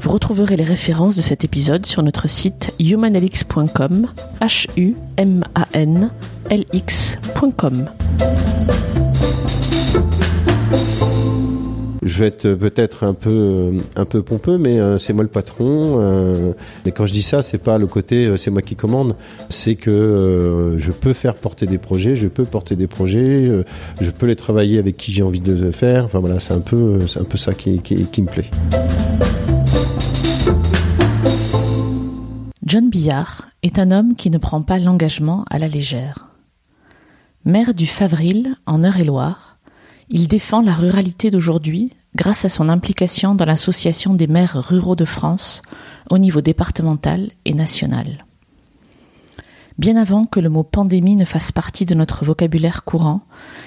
[0.00, 4.06] Vous retrouverez les références de cet épisode sur notre site humanlx.com,
[4.40, 6.10] h u m a n
[6.48, 6.64] l.
[12.02, 15.98] Je vais être peut-être un peu un peu pompeux, mais euh, c'est moi le patron.
[16.00, 16.52] Euh,
[16.86, 19.16] mais quand je dis ça, c'est pas le côté euh, c'est moi qui commande.
[19.50, 23.44] C'est que je peux faire porter des projets, je peux porter des projets,
[24.00, 26.06] je peux les travailler avec qui j'ai envie de le faire.
[26.06, 28.50] Enfin voilà, c'est un peu c'est un peu ça qui, qui me plaît.
[32.70, 36.28] John Billard est un homme qui ne prend pas l'engagement à la légère.
[37.44, 39.58] Maire du Favril, en Eure-et-Loire,
[40.08, 45.04] il défend la ruralité d'aujourd'hui grâce à son implication dans l'Association des maires ruraux de
[45.04, 45.62] France
[46.10, 48.24] au niveau départemental et national.
[49.76, 53.22] Bien avant que le mot pandémie ne fasse partie de notre vocabulaire courant,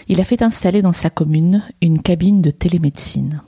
[0.08, 3.42] il a fait installer dans sa commune une cabine de télémédecine.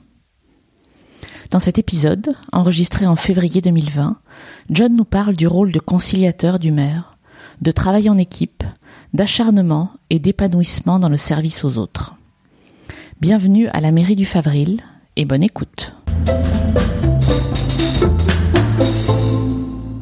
[1.50, 4.16] Dans cet épisode, enregistré en février 2020,
[4.70, 7.12] John nous parle du rôle de conciliateur du maire,
[7.62, 8.64] de travail en équipe,
[9.14, 12.16] d'acharnement et d'épanouissement dans le service aux autres.
[13.20, 14.80] Bienvenue à la mairie du Favril
[15.14, 15.94] et bonne écoute.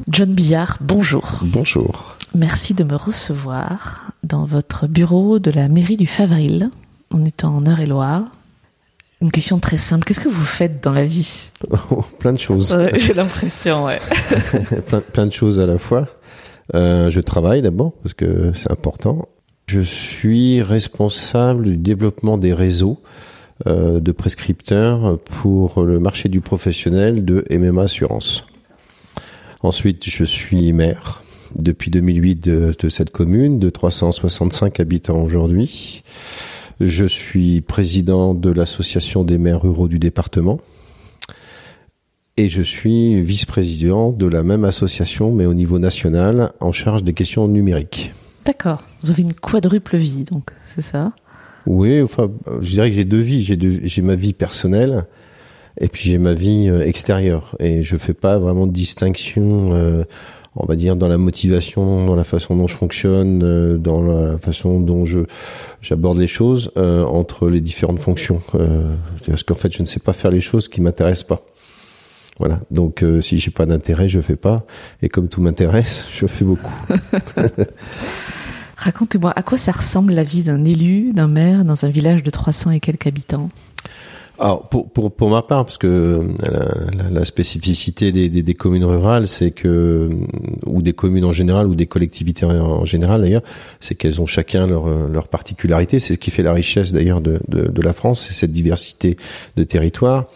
[0.09, 1.41] John Billard, bonjour.
[1.43, 2.17] Bonjour.
[2.35, 6.71] Merci de me recevoir dans votre bureau de la mairie du Favril.
[7.11, 8.25] On est en Eure-et-Loire.
[9.25, 10.05] Une question très simple.
[10.05, 11.51] Qu'est-ce que vous faites dans la vie
[12.19, 12.77] Plein de choses.
[12.99, 13.99] J'ai l'impression, ouais.
[14.87, 16.07] plein, plein, de choses à la fois.
[16.75, 19.31] Euh, je travaille d'abord parce que c'est important.
[19.67, 23.01] Je suis responsable du développement des réseaux
[23.67, 28.45] euh, de prescripteurs pour le marché du professionnel de MMA Assurance.
[29.63, 31.23] Ensuite, je suis maire
[31.57, 36.03] depuis 2008 de, de cette commune de 365 habitants aujourd'hui.
[36.81, 40.61] Je suis président de l'association des maires ruraux du département
[42.37, 47.13] et je suis vice-président de la même association mais au niveau national en charge des
[47.13, 48.13] questions numériques.
[48.45, 48.83] D'accord.
[49.03, 51.13] Vous avez une quadruple vie donc, c'est ça?
[51.67, 52.31] Oui, enfin,
[52.61, 53.43] je dirais que j'ai deux vies.
[53.43, 53.59] J'ai,
[53.89, 55.07] j'ai ma vie personnelle
[55.81, 59.71] et puis j'ai ma vie euh, extérieure et je fais pas vraiment de distinction.
[59.73, 60.05] Euh,
[60.57, 64.39] on va dire dans la motivation, dans la façon dont je fonctionne, euh, dans la
[64.39, 65.21] façon dont je
[65.83, 68.41] j'aborde les choses euh, entre les différentes fonctions.
[68.55, 68.95] Euh,
[69.27, 71.43] parce qu'en fait, je ne sais pas faire les choses qui m'intéressent pas.
[72.39, 72.61] Voilà.
[72.71, 74.65] Donc, euh, si j'ai pas d'intérêt, je fais pas.
[75.03, 76.75] Et comme tout m'intéresse, je fais beaucoup.
[78.77, 82.31] Racontez-moi, à quoi ça ressemble la vie d'un élu, d'un maire, dans un village de
[82.31, 83.49] 300 et quelques habitants?
[84.39, 86.23] Alors pour, pour, pour ma part, parce que
[86.97, 90.09] la, la, spécificité des, des, des, communes rurales, c'est que
[90.67, 93.43] ou des communes en général ou des collectivités en général d'ailleurs,
[93.81, 96.01] c'est qu'elles ont chacun leur leur particularité.
[96.01, 99.17] C'est ce qui fait la richesse d'ailleurs de, de, de, la France, c'est cette diversité
[99.57, 100.27] de territoires.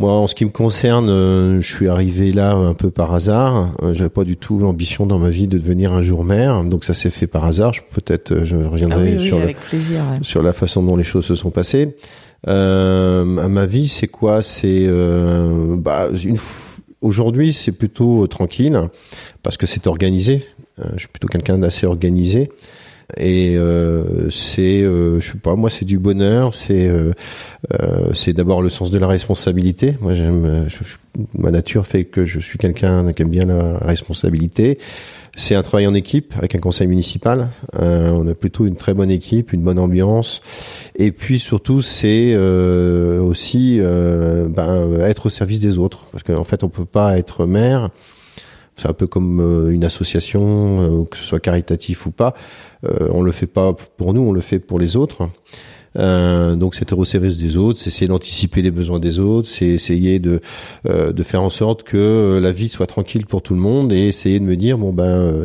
[0.00, 3.70] Moi, en ce qui me concerne, euh, je suis arrivé là un peu par hasard.
[3.82, 6.84] Euh, j'avais pas du tout l'ambition dans ma vie de devenir un jour maire, donc
[6.84, 7.72] ça s'est fait par hasard.
[7.92, 10.18] Peut-être euh, je reviendrai ah oui, oui, sur, avec plaisir, ouais.
[10.22, 11.96] sur la façon dont les choses se sont passées.
[12.48, 14.42] Euh, ma vie, c'est quoi?
[14.42, 16.38] C'est euh, bah, une
[17.00, 18.80] aujourd'hui, c'est plutôt tranquille
[19.42, 20.46] parce que c'est organisé.
[20.78, 22.50] Euh, je suis plutôt quelqu'un d'assez organisé.
[23.16, 27.12] Et euh, c'est euh, je sais pas moi c'est du bonheur c'est euh,
[28.12, 29.96] c'est d'abord le sens de la responsabilité.
[30.00, 30.68] Moi j'aime
[31.36, 34.78] ma nature fait que je suis quelqu'un qui aime bien la responsabilité
[35.36, 37.50] c'est un travail en équipe avec un conseil municipal.
[37.78, 40.40] Euh, on a plutôt une très bonne équipe, une bonne ambiance.
[40.96, 46.04] Et puis surtout, c'est euh, aussi euh, ben, être au service des autres.
[46.10, 47.90] Parce qu'en fait, on peut pas être maire.
[48.76, 52.32] C'est un peu comme une association, que ce soit caritatif ou pas.
[53.10, 55.28] on le fait pas pour nous, on le fait pour les autres.
[55.96, 59.66] Euh, donc c'est au service des autres, c'est essayer d'anticiper les besoins des autres, c'est
[59.66, 60.40] essayer de
[60.88, 64.06] euh, de faire en sorte que la vie soit tranquille pour tout le monde et
[64.06, 65.44] essayer de me dire bon ben euh,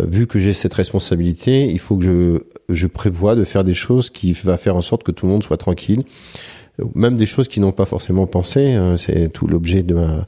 [0.00, 2.38] vu que j'ai cette responsabilité, il faut que je
[2.68, 5.44] je prévois de faire des choses qui va faire en sorte que tout le monde
[5.44, 6.02] soit tranquille,
[6.96, 8.72] même des choses qui n'ont pas forcément pensé.
[8.72, 10.26] Hein, c'est tout l'objet de ma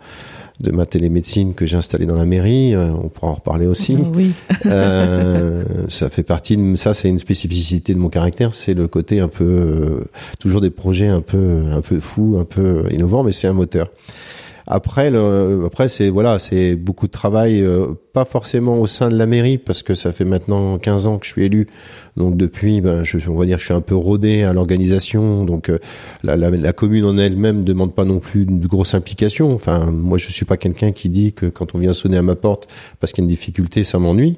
[0.61, 2.75] de ma télémédecine que j'ai installée dans la mairie.
[2.75, 3.97] Euh, on pourra en reparler aussi.
[4.15, 4.33] Oui.
[4.67, 9.21] euh, ça fait partie de ça, c'est une spécificité de mon caractère, c'est le côté
[9.21, 10.05] un peu euh,
[10.41, 13.89] toujours des projets un peu un peu fous, un peu innovants, mais c'est un moteur.
[14.71, 19.17] Après, le, après c'est voilà, c'est beaucoup de travail, euh, pas forcément au sein de
[19.17, 21.69] la mairie parce que ça fait maintenant 15 ans que je suis élu.
[22.19, 25.45] Donc depuis, ben, je, on va dire, je suis un peu rodé à l'organisation.
[25.45, 25.79] Donc euh,
[26.23, 29.55] la, la, la, commune en elle-même demande pas non plus une grosse implication.
[29.55, 32.37] Enfin, moi, je suis pas quelqu'un qui dit que quand on vient sonner à ma
[32.37, 32.69] porte
[33.01, 34.37] parce qu'il y a une difficulté, ça m'ennuie.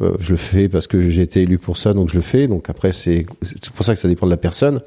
[0.00, 2.48] Euh, je le fais parce que j'ai été élu pour ça, donc je le fais.
[2.48, 3.26] Donc après, c'est
[3.74, 4.80] pour ça que ça dépend de la personne.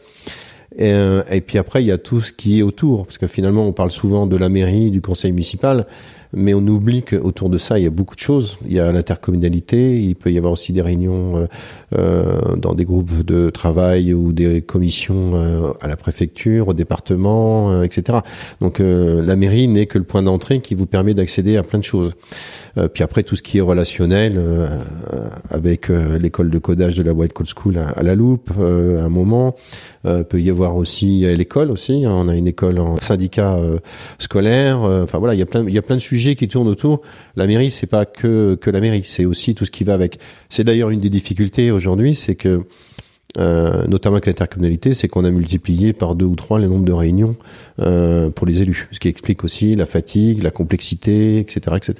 [0.79, 3.27] Et, euh, et, puis après, il y a tout ce qui est autour, parce que
[3.27, 5.85] finalement, on parle souvent de la mairie, du conseil municipal,
[6.33, 8.57] mais on oublie qu'autour de ça, il y a beaucoup de choses.
[8.65, 11.47] Il y a l'intercommunalité, il peut y avoir aussi des réunions euh,
[11.97, 17.71] euh dans des groupes de travail ou des commissions euh, à la préfecture, au département,
[17.71, 18.19] euh, etc.
[18.61, 21.83] Donc la mairie n'est que le point d'entrée qui vous permet d'accéder à plein de
[21.83, 22.13] choses.
[22.93, 24.39] puis après, tout ce qui est relationnel,
[25.49, 29.55] avec l'école de codage de la White Code School à, la loupe, à un moment,
[30.03, 32.03] peut y avoir aussi l'école aussi.
[32.05, 33.57] On a une école en syndicat
[34.17, 34.79] scolaire.
[34.79, 37.01] Enfin voilà, il y a plein, il y a plein de sujets qui tournent autour.
[37.35, 40.19] La mairie, c'est pas que que la mairie, c'est aussi tout ce qui va avec.
[40.49, 42.63] C'est d'ailleurs une des difficultés aujourd'hui, c'est que
[43.37, 46.93] euh, notamment avec l'intercommunalité, c'est qu'on a multiplié par deux ou trois le nombre de
[46.93, 47.35] réunions
[47.79, 51.93] euh, pour les élus, ce qui explique aussi la fatigue, la complexité, etc., etc.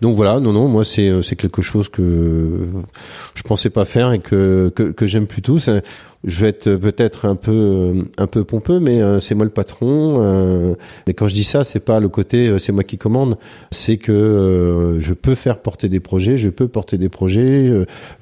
[0.00, 2.68] Donc voilà, non, non, moi c'est euh, c'est quelque chose que
[3.34, 5.58] je pensais pas faire et que que, j'aime plutôt.
[6.22, 9.50] Je vais être peut-être un peu euh, un peu pompeux, mais euh, c'est moi le
[9.50, 10.76] patron.
[11.06, 13.36] mais quand je dis ça, c'est pas le côté c'est moi qui commande,
[13.70, 17.72] c'est que je peux faire porter des projets, je peux porter des projets,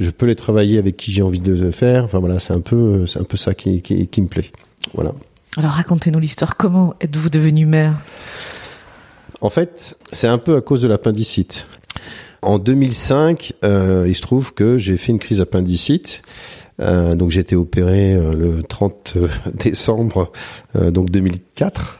[0.00, 2.04] je peux les travailler avec qui j'ai envie de le faire.
[2.04, 4.50] Enfin voilà, c'est un peu c'est un peu ça qui, qui qui me plaît.
[4.94, 5.12] Voilà.
[5.56, 6.56] Alors racontez-nous l'histoire.
[6.56, 7.94] Comment êtes-vous devenu maire?
[9.40, 11.66] En fait, c'est un peu à cause de l'appendicite.
[12.42, 16.22] En 2005, euh, il se trouve que j'ai fait une crise appendicite.
[16.80, 19.14] Euh, donc j'ai été opéré euh, le 30
[19.54, 20.30] décembre
[20.92, 21.98] donc 2004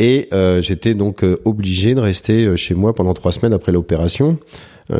[0.00, 0.28] et
[0.60, 4.36] j'étais donc obligé de rester chez moi pendant trois semaines après l'opération,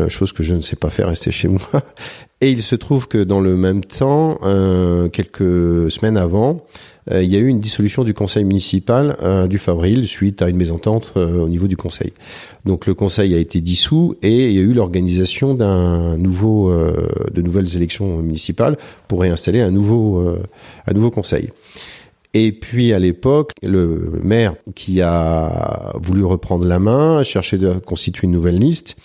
[0.06, 1.82] chose que je ne sais pas faire rester chez moi.
[2.40, 4.38] Et il se trouve que dans le même temps,
[5.12, 6.64] quelques semaines avant,
[7.10, 10.56] il y a eu une dissolution du conseil municipal euh, du Favril suite à une
[10.56, 12.12] mésentente euh, au niveau du conseil.
[12.64, 17.42] Donc le conseil a été dissous et il y a eu l'organisation d'un nouveau, de
[17.42, 18.76] nouvelles élections municipales
[19.08, 20.24] pour réinstaller un nouveau,
[20.86, 21.50] un nouveau conseil.
[22.34, 27.80] Et puis à l'époque, le maire qui a voulu reprendre la main a cherché à
[27.80, 28.96] constituer une nouvelle liste.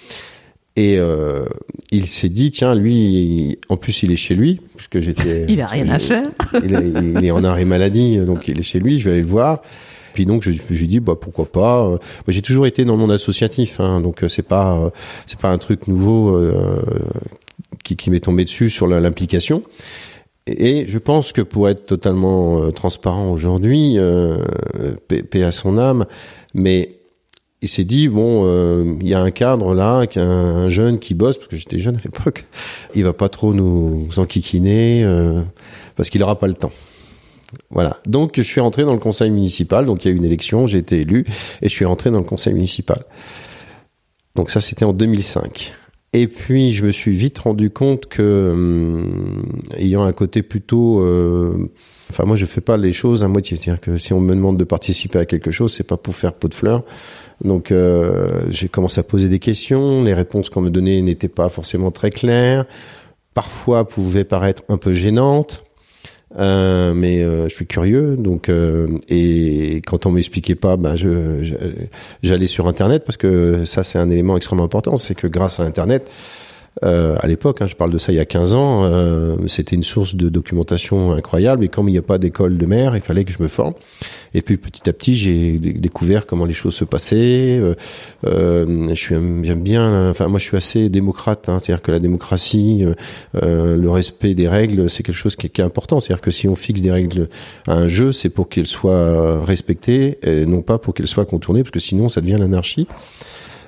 [0.77, 1.45] Et euh,
[1.91, 5.45] il s'est dit, tiens, lui, en plus, il est chez lui, puisque j'étais.
[5.49, 6.23] il a rien à faire.
[6.63, 8.99] il, est, il, est en arrêt maladie, donc il est chez lui.
[8.99, 9.61] Je vais aller le voir.
[10.13, 11.99] Puis donc, je, lui dis, bah pourquoi pas.
[12.27, 14.91] J'ai toujours été dans le monde associatif, hein, donc c'est pas,
[15.25, 16.81] c'est pas un truc nouveau euh,
[17.83, 19.63] qui, qui m'est tombé dessus sur l'implication.
[20.47, 24.37] Et je pense que pour être totalement euh, transparent aujourd'hui, euh,
[25.07, 26.05] paix à son âme,
[26.53, 26.96] mais
[27.61, 31.13] il s'est dit bon, euh, il y a un cadre là, un, un jeune qui
[31.13, 32.45] bosse parce que j'étais jeune à l'époque.
[32.95, 35.41] Il va pas trop nous enquiquiner euh,
[35.95, 36.71] parce qu'il aura pas le temps.
[37.69, 37.97] Voilà.
[38.05, 39.85] Donc je suis rentré dans le conseil municipal.
[39.85, 41.25] Donc il y a eu une élection, j'ai été élu
[41.61, 43.03] et je suis rentré dans le conseil municipal.
[44.35, 45.73] Donc ça c'était en 2005.
[46.13, 49.43] Et puis je me suis vite rendu compte que hum,
[49.77, 51.69] ayant un côté plutôt euh,
[52.09, 53.57] Enfin, moi, je fais pas les choses à moitié.
[53.57, 56.33] C'est-à-dire que si on me demande de participer à quelque chose, c'est pas pour faire
[56.33, 56.83] peau de fleurs.
[57.43, 61.49] Donc euh, j'ai commencé à poser des questions, les réponses qu'on me donnait n'étaient pas
[61.49, 62.65] forcément très claires,
[63.33, 65.63] parfois pouvaient paraître un peu gênantes.
[66.37, 71.55] Euh, mais euh, je suis curieux, donc euh, et quand on m'expliquait pas, ben je,
[72.21, 75.63] j'allais sur internet parce que ça c'est un élément extrêmement important, c'est que grâce à
[75.63, 76.09] internet,
[76.83, 79.75] euh, à l'époque, hein, je parle de ça il y a 15 ans, euh, c'était
[79.75, 81.63] une source de documentation incroyable.
[81.63, 83.73] Et comme il n'y a pas d'école de mer, il fallait que je me forme.
[84.33, 87.57] Et puis petit à petit, j'ai découvert comment les choses se passaient.
[87.57, 87.75] Euh,
[88.25, 90.09] euh je suis j'aime bien.
[90.09, 91.49] Enfin, moi, je suis assez démocrate.
[91.49, 92.85] Hein, C'est-à-dire que la démocratie,
[93.41, 95.99] euh, le respect des règles, c'est quelque chose qui qui est important.
[95.99, 97.29] C'est-à-dire que si on fixe des règles
[97.67, 101.63] à un jeu, c'est pour qu'elles soient respectées, et non pas pour qu'elles soient contournées,
[101.63, 102.87] parce que sinon, ça devient l'anarchie.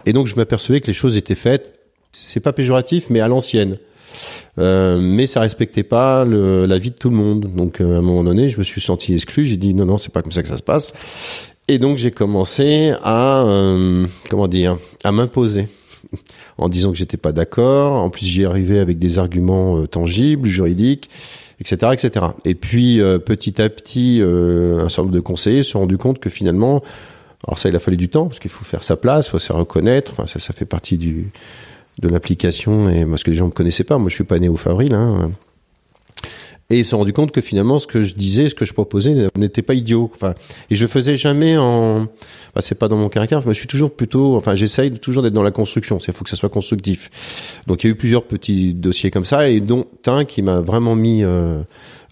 [0.05, 1.78] Et donc, je m'apercevais que les choses étaient faites
[2.11, 3.77] c'est pas péjoratif, mais à l'ancienne.
[4.57, 7.53] Euh, mais ça respectait pas le, la vie de tout le monde.
[7.55, 9.45] Donc euh, à un moment donné, je me suis senti exclu.
[9.45, 10.93] J'ai dit non, non, c'est pas comme ça que ça se passe.
[11.67, 15.67] Et donc j'ai commencé à euh, comment dire, à m'imposer
[16.57, 17.93] en disant que j'étais pas d'accord.
[17.93, 21.09] En plus, j'y arrivais avec des arguments euh, tangibles, juridiques,
[21.61, 22.25] etc., etc.
[22.45, 26.29] Et puis petit à petit, un certain nombre de conseillers se sont rendus compte que
[26.29, 26.81] finalement,
[27.47, 29.53] alors ça, il a fallu du temps parce qu'il faut faire sa place, faut se
[29.53, 30.11] reconnaître.
[30.11, 31.31] Enfin, ça, ça fait partie du
[31.99, 33.97] de l'application et parce que les gens me connaissaient pas.
[33.97, 34.93] Moi, je suis pas né au Favril.
[34.93, 35.31] Hein.
[36.69, 38.73] et ils se sont rendus compte que finalement ce que je disais, ce que je
[38.73, 40.09] proposais n'était pas idiot.
[40.13, 40.33] Enfin,
[40.69, 43.43] et je faisais jamais en, enfin, c'est pas dans mon caractère.
[43.43, 45.97] Moi, je suis toujours plutôt, enfin, j'essaye toujours d'être dans la construction.
[46.07, 47.09] Il faut que ça soit constructif.
[47.67, 50.59] Donc, il y a eu plusieurs petits dossiers comme ça, et dont un qui m'a
[50.59, 51.61] vraiment mis euh,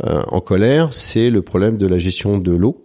[0.06, 2.84] euh, en colère, c'est le problème de la gestion de l'eau.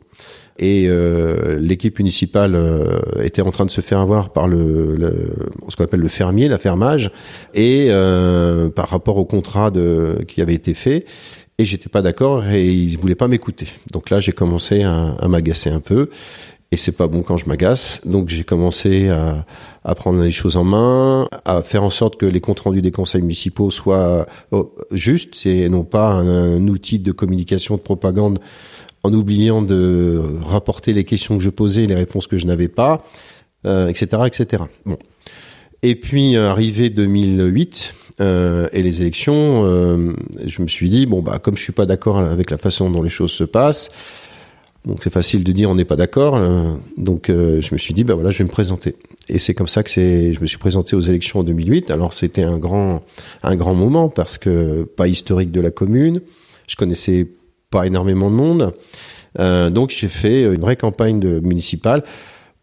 [0.58, 5.30] Et euh, l'équipe municipale euh, était en train de se faire avoir par le, le
[5.68, 7.10] ce qu'on appelle le fermier, la fermage,
[7.54, 11.06] et euh, par rapport au contrat de, qui avait été fait
[11.58, 13.68] et j'étais pas d'accord et il voulait pas m'écouter.
[13.92, 16.08] Donc là, j'ai commencé à, à m'agacer un peu
[16.72, 18.00] et c'est pas bon quand je m'agace.
[18.04, 19.44] Donc j'ai commencé à,
[19.84, 22.90] à, prendre les choses en main, à faire en sorte que les comptes rendus des
[22.90, 28.38] conseils municipaux soient oh, justes et non pas un, outil de communication, de propagande,
[29.02, 33.04] en oubliant de rapporter les questions que je posais, les réponses que je n'avais pas,
[33.66, 34.64] euh, etc., etc.
[34.84, 34.98] Bon.
[35.82, 40.12] Et puis arrivé 2008, euh, et les élections, euh,
[40.44, 43.02] je me suis dit bon bah comme je suis pas d'accord avec la façon dont
[43.02, 43.90] les choses se passent,
[44.84, 46.36] donc c'est facile de dire on n'est pas d'accord.
[46.36, 48.96] Euh, donc je me suis dit bah voilà je vais me présenter.
[49.28, 51.90] Et c'est comme ça que c'est, je me suis présenté aux élections en 2008.
[51.90, 53.02] Alors c'était un grand
[53.42, 56.18] un grand moment parce que pas historique de la commune,
[56.66, 57.28] je connaissais
[57.72, 58.74] pas énormément de monde.
[59.72, 62.04] donc j'ai fait une vraie campagne de municipale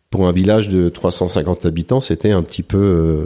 [0.10, 3.26] pour un village de 350 habitants, c'était un petit peu, euh,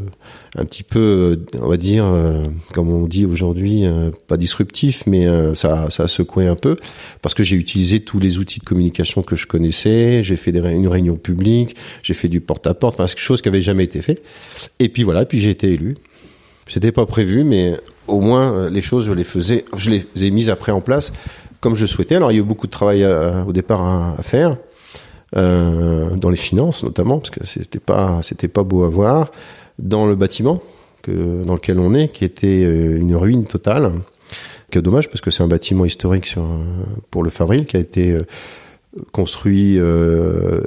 [0.57, 3.85] un petit peu, euh, on va dire, euh, comme on dit aujourd'hui,
[4.27, 5.25] pas disruptif, mais
[5.55, 6.75] ça, ça a secoué un peu
[7.21, 10.23] parce que j'ai utilisé tous les outils de communication que je connaissais.
[10.23, 13.85] J'ai fait une réunion publique, j'ai fait du porte-à-porte, enfin, quelque chose qui avait jamais
[13.85, 14.21] été fait.
[14.79, 15.95] Et puis voilà, puis j'ai été élu.
[16.67, 20.49] C'était pas prévu, mais au moins les choses, je les faisais, je les ai mises
[20.49, 21.13] après en place
[21.63, 22.15] comme je souhaitais.
[22.15, 23.07] Alors il y a eu beaucoup de travail
[23.47, 23.81] au départ
[24.19, 24.57] à faire
[25.37, 29.31] euh, dans les finances notamment, parce que c'était pas c'était pas beau à voir,
[29.79, 30.61] dans le bâtiment
[31.01, 33.93] que, dans lequel on est, qui était euh, une ruine totale.
[34.71, 36.43] Que dommage parce que c'est un bâtiment historique sur,
[37.11, 38.25] pour le Favril qui a été euh,
[39.11, 40.63] construit euh,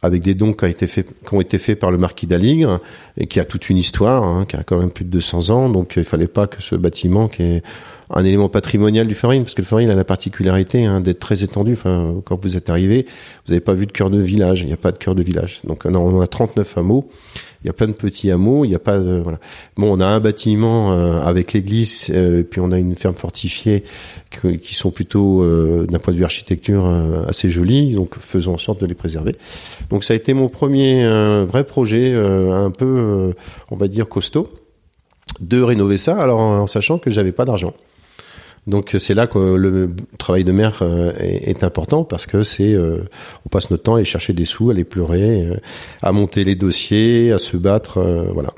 [0.00, 2.80] avec des dons qui, a été fait, qui ont été faits par le marquis d'Aligre
[3.18, 5.68] et qui a toute une histoire, hein, qui a quand même plus de 200 ans.
[5.68, 7.62] Donc il fallait pas que ce bâtiment qui est
[8.10, 11.42] un élément patrimonial du Farine, parce que le Farine a la particularité hein, d'être très
[11.42, 11.72] étendu.
[11.72, 13.06] Enfin, quand vous êtes arrivé,
[13.46, 14.60] vous n'avez pas vu de cœur de village.
[14.60, 15.60] Il n'y a pas de cœur de village.
[15.64, 17.08] Donc, on a 39 hameaux.
[17.64, 18.64] Il y a plein de petits hameaux.
[18.64, 19.40] Il n'y a pas de, voilà.
[19.76, 23.82] Bon, on a un bâtiment euh, avec l'église, euh, puis on a une ferme fortifiée
[24.62, 26.86] qui, sont plutôt, euh, d'un point de vue architecture,
[27.26, 27.94] assez jolies.
[27.94, 29.32] Donc, faisons en sorte de les préserver.
[29.90, 31.06] Donc, ça a été mon premier
[31.46, 33.34] vrai projet, un peu,
[33.70, 34.48] on va dire, costaud,
[35.40, 36.20] de rénover ça.
[36.20, 37.74] Alors, en sachant que j'avais pas d'argent.
[38.66, 42.98] Donc c'est là que le travail de maire euh, est, important parce que c'est euh,
[43.44, 45.56] on passe notre temps à aller chercher des sous, à aller pleurer, euh,
[46.02, 48.00] à monter les dossiers, à se battre,
[48.32, 48.50] voilà.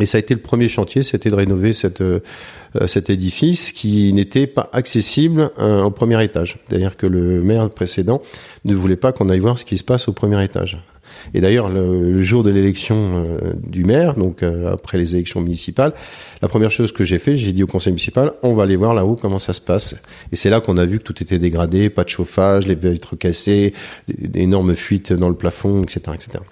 [0.00, 4.68] Et ça a été le premier chantier, c'était de rénover cet édifice qui n'était pas
[4.72, 6.58] accessible au premier étage.
[6.66, 8.22] C'est-à-dire que le maire précédent
[8.64, 10.78] ne voulait pas qu'on aille voir ce qui se passe au premier étage.
[11.34, 15.92] Et d'ailleurs, le, jour de l'élection euh, du maire, donc euh, après les élections municipales,
[16.42, 18.94] la première chose que j'ai fait, j'ai dit au conseil municipal, on va aller voir
[18.94, 19.96] là-haut comment ça se passe.
[20.32, 23.16] Et c'est là qu'on a vu que tout était dégradé, pas de chauffage, les vitres
[23.16, 23.74] cassées,
[24.08, 26.44] d'énormes fuites dans le plafond, etc., etc.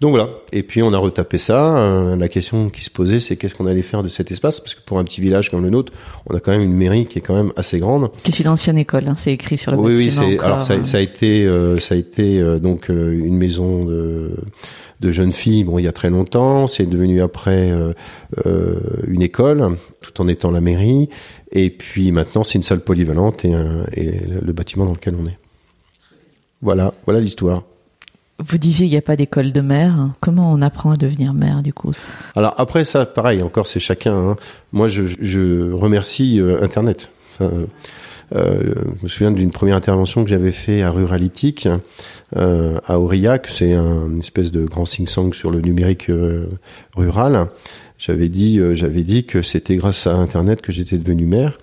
[0.00, 0.30] Donc voilà.
[0.52, 1.76] Et puis on a retapé ça.
[1.76, 4.60] Euh, la question qui se posait, c'est qu'est-ce qu'on allait faire de cet espace?
[4.60, 5.92] Parce que pour un petit village comme le nôtre,
[6.26, 8.10] on a quand même une mairie qui est quand même assez grande.
[8.22, 10.26] Qui est une ancienne école, hein, c'est écrit sur le oui, bâtiment.
[10.26, 14.32] Oui, alors ça, ça, a été, euh, ça a été euh, donc une maison de
[15.00, 16.66] de jeunes filles, bon, il y a très longtemps.
[16.66, 17.72] C'est devenu après
[19.06, 21.08] une école, tout en étant la mairie.
[21.52, 25.26] Et puis maintenant, c'est une salle polyvalente et, un, et le bâtiment dans lequel on
[25.26, 25.38] est.
[26.60, 27.62] Voilà, voilà l'histoire.
[28.40, 30.10] Vous disiez il n'y a pas d'école de maire.
[30.20, 31.92] Comment on apprend à devenir maire du coup?
[32.34, 34.14] Alors après ça, pareil, encore c'est chacun.
[34.14, 34.36] Hein.
[34.72, 37.10] Moi, je, remercie euh, Internet.
[37.40, 41.68] euh, je me souviens d'une première intervention que j'avais fait à Ruralitique,
[42.36, 43.48] euh, à Aurillac.
[43.48, 46.46] C'est un, une espèce de grand sing-song sur le numérique euh,
[46.96, 47.48] rural.
[47.98, 51.58] J'avais dit, j'avais dit que c'était grâce à Internet que j'étais devenu maire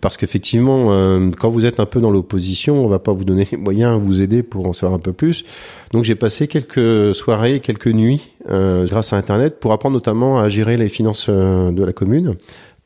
[0.00, 3.48] parce qu'effectivement, euh, quand vous êtes un peu dans l'opposition, on va pas vous donner
[3.50, 5.44] les moyens, vous aider pour en savoir un peu plus.
[5.92, 10.48] Donc j'ai passé quelques soirées, quelques nuits euh, grâce à Internet pour apprendre notamment à
[10.48, 12.36] gérer les finances euh, de la commune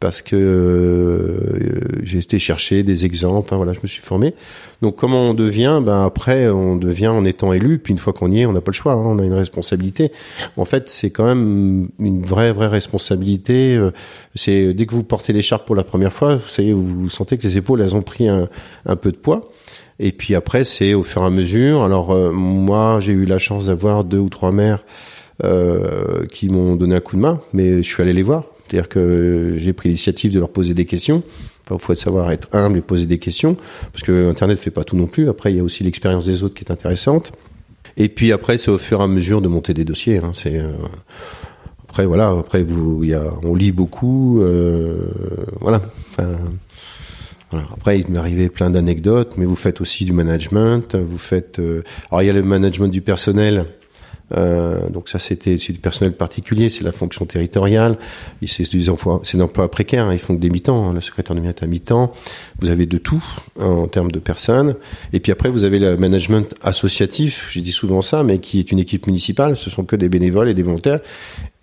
[0.03, 3.39] parce que euh, j'ai été chercher des exemples.
[3.39, 4.35] Enfin voilà, je me suis formé.
[4.83, 5.81] Donc comment on devient?
[5.81, 7.79] Ben après, on devient en étant élu.
[7.79, 8.95] Puis une fois qu'on y est, on n'a pas le choix.
[8.95, 10.11] Hein, on a une responsabilité.
[10.57, 13.77] En fait, c'est quand même une vraie vraie responsabilité.
[13.77, 13.93] Euh,
[14.35, 17.45] c'est dès que vous portez l'écharpe pour la première fois, vous savez, vous sentez que
[17.45, 18.49] les épaules elles ont pris un,
[18.85, 19.53] un peu de poids.
[20.01, 21.85] Et puis après, c'est au fur et à mesure.
[21.85, 24.83] Alors euh, moi, j'ai eu la chance d'avoir deux ou trois maires
[25.45, 28.89] euh, qui m'ont donné un coup de main, mais je suis allé les voir C'est-à-dire
[28.89, 31.23] que j'ai pris l'initiative de leur poser des questions.
[31.71, 33.55] Il faut savoir être humble et poser des questions,
[33.93, 35.29] parce que Internet fait pas tout non plus.
[35.29, 37.33] Après, il y a aussi l'expérience des autres qui est intéressante.
[37.99, 40.19] Et puis après, c'est au fur et à mesure de monter des dossiers.
[40.19, 40.33] Hein.
[40.47, 40.73] Euh,
[41.87, 43.05] après voilà, après vous,
[43.43, 45.09] on lit beaucoup, euh,
[45.61, 45.83] voilà.
[47.75, 50.97] Après, il m'est arrivé plein d'anecdotes, mais vous faites aussi du management.
[50.97, 51.59] Vous faites.
[51.59, 53.67] Euh, alors, il y a le management du personnel.
[54.37, 57.99] Euh, donc ça, c'était du personnel particulier, c'est la fonction territoriale.
[58.47, 60.07] C'est des emplois, c'est emplois précaires.
[60.07, 60.91] Hein, ils font que des mi-temps.
[60.91, 62.13] Hein, le secrétaire de est à mi-temps.
[62.61, 63.23] Vous avez de tout
[63.59, 64.75] hein, en termes de personnes.
[65.13, 67.49] Et puis après, vous avez le management associatif.
[67.51, 69.57] J'ai dit souvent ça, mais qui est une équipe municipale.
[69.57, 71.01] Ce sont que des bénévoles et des volontaires.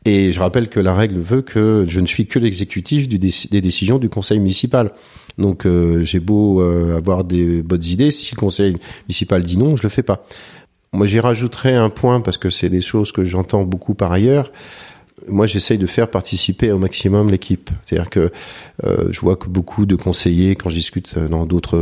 [0.05, 3.97] Et je rappelle que la règle veut que je ne suis que l'exécutif des décisions
[3.97, 4.91] du conseil municipal.
[5.37, 8.75] Donc euh, j'ai beau euh, avoir des bonnes idées, si le conseil
[9.07, 10.23] municipal dit non, je le fais pas.
[10.91, 14.51] Moi j'y rajouterai un point parce que c'est des choses que j'entends beaucoup par ailleurs.
[15.27, 17.69] Moi j'essaye de faire participer au maximum l'équipe.
[17.85, 18.31] C'est-à-dire que
[18.85, 21.79] euh, je vois que beaucoup de conseillers, quand je discute dans d'autres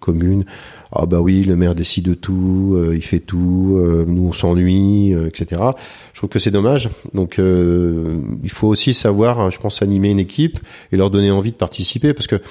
[0.00, 0.44] communes,
[0.92, 5.62] ah bah oui, le maire décide de tout, il fait tout, nous on s'ennuie, etc.
[6.12, 6.90] Je trouve que c'est dommage.
[7.14, 10.58] Donc il faut aussi savoir, je pense, animer une équipe
[10.90, 12.42] et leur donner envie de participer parce que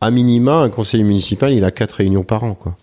[0.00, 2.76] à minima, un conseiller municipal, il a quatre réunions par an, quoi.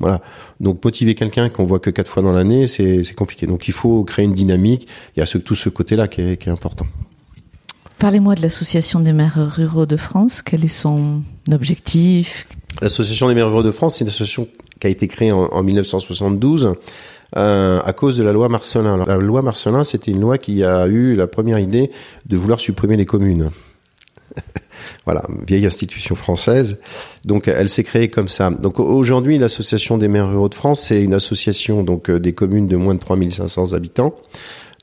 [0.00, 0.20] Voilà.
[0.60, 3.46] Donc motiver quelqu'un qu'on voit que quatre fois dans l'année, c'est compliqué.
[3.46, 4.88] Donc il faut créer une dynamique.
[5.16, 6.86] Il y a ce, tout ce côté-là qui est, qui est important.
[7.98, 10.42] Parlez-moi de l'Association des maires ruraux de France.
[10.42, 12.46] Quel est son objectif?
[12.82, 14.48] L'Association des maires ruraux de France, c'est une association
[14.80, 16.74] qui a été créée en, en 1972
[17.36, 18.94] euh, à cause de la loi Marcelin.
[18.94, 21.90] Alors, la loi Marcelin, c'était une loi qui a eu la première idée
[22.26, 23.48] de vouloir supprimer les communes.
[25.04, 26.78] Voilà, vieille institution française.
[27.24, 28.50] Donc elle s'est créée comme ça.
[28.50, 32.66] Donc aujourd'hui, l'association des maires ruraux de France, c'est une association donc euh, des communes
[32.66, 34.14] de moins de 3500 habitants.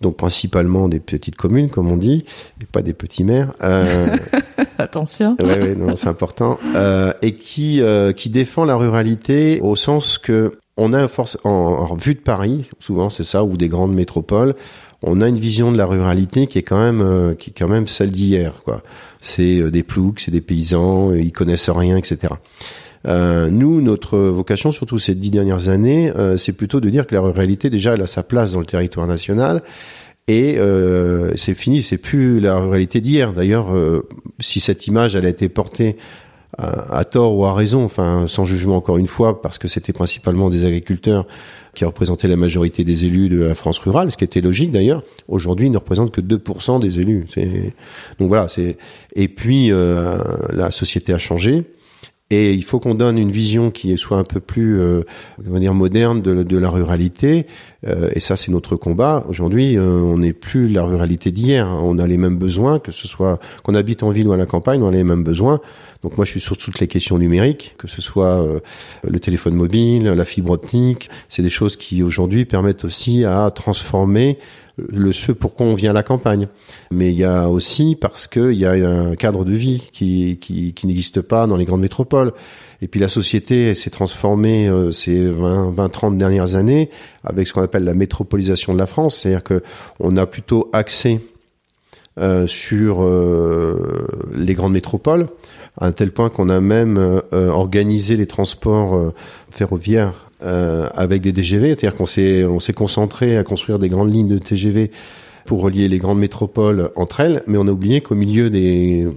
[0.01, 2.25] Donc principalement des petites communes, comme on dit,
[2.59, 3.53] et pas des petits maires.
[3.63, 4.15] Euh,
[4.79, 5.37] Attention.
[5.39, 6.57] Oui, ouais, non, c'est important.
[6.75, 11.49] Euh, et qui euh, qui défend la ruralité au sens que on a force en,
[11.49, 14.55] en vue de Paris, souvent c'est ça, ou des grandes métropoles,
[15.03, 17.67] on a une vision de la ruralité qui est quand même euh, qui est quand
[17.67, 18.83] même celle d'hier quoi.
[19.19, 22.33] C'est euh, des ploucs, c'est des paysans, euh, ils connaissent rien, etc.
[23.05, 27.71] nous, notre vocation, surtout ces dix dernières années, c'est plutôt de dire que la ruralité
[27.71, 29.63] déjà elle a sa place dans le territoire national.
[30.27, 30.59] Et
[31.35, 33.33] c'est fini, c'est plus la ruralité d'hier.
[33.33, 33.73] D'ailleurs,
[34.39, 35.97] si cette image elle a été portée
[36.59, 40.51] à, tort ou à raison, enfin sans jugement encore une fois, parce que c'était principalement
[40.51, 41.25] des agriculteurs
[41.73, 45.03] qui représentaient la majorité des élus de la France rurale, ce qui était logique d'ailleurs.
[45.27, 47.25] Aujourd'hui, ils ne représentent que 2% des élus.
[48.19, 48.77] Donc voilà, c'est
[49.15, 50.17] et puis euh,
[50.51, 51.63] la société a changé.
[52.29, 55.01] Et il faut qu'on donne une vision qui soit un peu plus, euh,
[55.43, 57.45] comment dire, moderne de, de la ruralité.
[57.87, 59.25] Euh, et ça, c'est notre combat.
[59.27, 61.67] Aujourd'hui, euh, on n'est plus la ruralité d'hier.
[61.83, 64.45] On a les mêmes besoins, que ce soit qu'on habite en ville ou à la
[64.45, 65.59] campagne, on a les mêmes besoins.
[66.03, 68.59] Donc moi, je suis sur toutes les questions numériques, que ce soit euh,
[69.07, 71.09] le téléphone mobile, la fibre optique.
[71.27, 74.37] C'est des choses qui aujourd'hui permettent aussi à transformer
[74.77, 76.47] le ce pourquoi on vient à la campagne.
[76.91, 80.73] Mais il y a aussi parce qu'il y a un cadre de vie qui, qui,
[80.73, 82.33] qui n'existe pas dans les grandes métropoles.
[82.81, 86.89] Et puis la société s'est transformée euh, ces 20, 20, 30 dernières années
[87.23, 89.19] avec ce qu'on appelle la métropolisation de la France.
[89.21, 89.61] C'est-à-dire que
[89.99, 91.19] on a plutôt axé
[92.19, 95.27] euh, sur euh, les grandes métropoles,
[95.79, 99.13] à un tel point qu'on a même euh, organisé les transports
[99.49, 104.27] ferroviaires avec des DGV, c'est-à-dire qu'on s'est on s'est concentré à construire des grandes lignes
[104.27, 104.91] de TGV
[105.45, 109.07] pour relier les grandes métropoles entre elles, mais on a oublié qu'au milieu des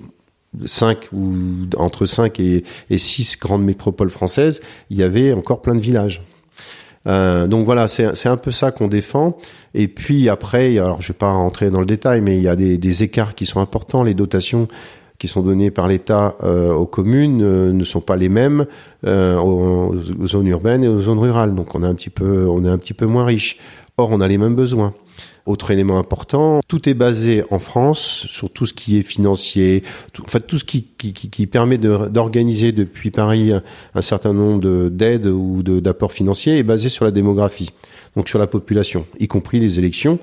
[0.67, 1.35] 5 ou
[1.77, 6.23] entre 5 et, et 6 grandes métropoles françaises, il y avait encore plein de villages.
[7.07, 9.37] Euh, donc voilà, c'est un peu ça qu'on défend.
[9.75, 12.57] Et puis après, alors je vais pas rentrer dans le détail, mais il y a
[12.57, 14.03] des, écarts qui sont importants.
[14.03, 14.69] Les dotations
[15.19, 18.67] qui sont données par l'État euh, aux communes euh, ne sont pas les mêmes
[19.07, 21.55] aux, aux, zones urbaines et aux zones rurales.
[21.55, 23.59] Donc on est un petit peu, on est un petit peu moins riche.
[23.97, 24.93] Or, on a les mêmes besoins.
[25.47, 29.83] Autre élément important, tout est basé en France sur tout ce qui est financier,
[30.15, 33.53] tout, en fait tout ce qui, qui, qui permet d'organiser depuis Paris
[33.95, 37.73] un certain nombre d'aides ou d'apports financiers est basé sur la démographie,
[38.17, 40.19] donc sur la population, y compris les élections,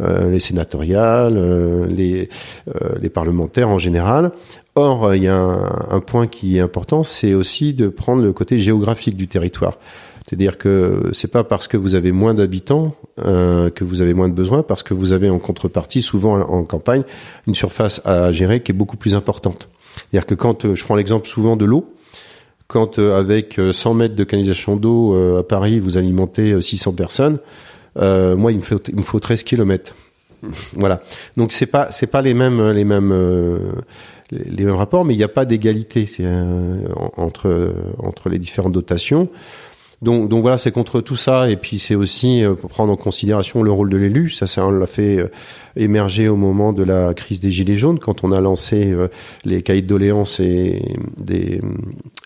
[0.00, 2.28] euh, les sénatoriales, euh, les,
[2.66, 4.32] euh, les parlementaires en général.
[4.74, 8.32] Or, il y a un, un point qui est important, c'est aussi de prendre le
[8.32, 9.78] côté géographique du territoire.
[10.26, 14.28] C'est-à-dire que c'est pas parce que vous avez moins d'habitants euh, que vous avez moins
[14.28, 17.02] de besoins, parce que vous avez en contrepartie, souvent en campagne,
[17.46, 19.68] une surface à gérer qui est beaucoup plus importante.
[19.94, 21.94] C'est-à-dire que quand, euh, je prends l'exemple souvent de l'eau,
[22.68, 27.38] quand euh, avec 100 mètres de canalisation d'eau à Paris, vous alimentez 600 personnes,
[27.96, 29.94] moi, il me, faut, il me faut 13 kilomètres.
[30.74, 31.00] Voilà.
[31.38, 33.14] Donc c'est pas c'est pas les mêmes les mêmes
[34.30, 36.06] les mêmes rapports, mais il n'y a pas d'égalité
[37.16, 39.30] entre entre les différentes dotations.
[40.04, 43.72] Donc, voilà, c'est contre tout ça, et puis c'est aussi pour prendre en considération le
[43.72, 44.30] rôle de l'élu.
[44.30, 45.24] Ça, ça on l'a fait
[45.76, 49.08] émergé au moment de la crise des Gilets jaunes, quand on a lancé euh,
[49.44, 50.82] les cahiers de doléances et,
[51.18, 51.60] des,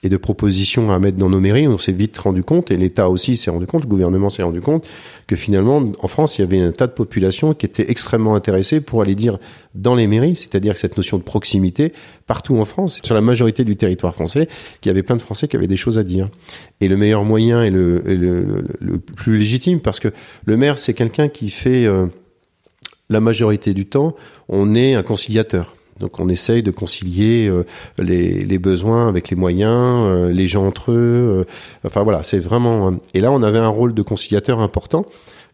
[0.02, 1.68] et de propositions à mettre dans nos mairies.
[1.68, 4.60] On s'est vite rendu compte, et l'État aussi s'est rendu compte, le gouvernement s'est rendu
[4.60, 4.86] compte,
[5.26, 8.80] que finalement, en France, il y avait un tas de populations qui étaient extrêmement intéressées
[8.80, 9.38] pour aller dire
[9.74, 11.92] dans les mairies, c'est-à-dire cette notion de proximité,
[12.26, 14.48] partout en France, sur la majorité du territoire français,
[14.80, 16.28] qu'il y avait plein de Français qui avaient des choses à dire.
[16.80, 20.08] Et le meilleur moyen et le, le, le, plus légitime, parce que
[20.44, 21.86] le maire, c'est quelqu'un qui fait...
[21.86, 22.06] Euh,
[23.10, 24.14] la majorité du temps,
[24.48, 25.74] on est un conciliateur.
[26.00, 27.64] Donc on essaye de concilier euh,
[27.98, 30.94] les, les, besoins avec les moyens, euh, les gens entre eux.
[31.40, 31.44] Euh,
[31.84, 32.94] enfin voilà, c'est vraiment.
[33.14, 35.06] Et là, on avait un rôle de conciliateur important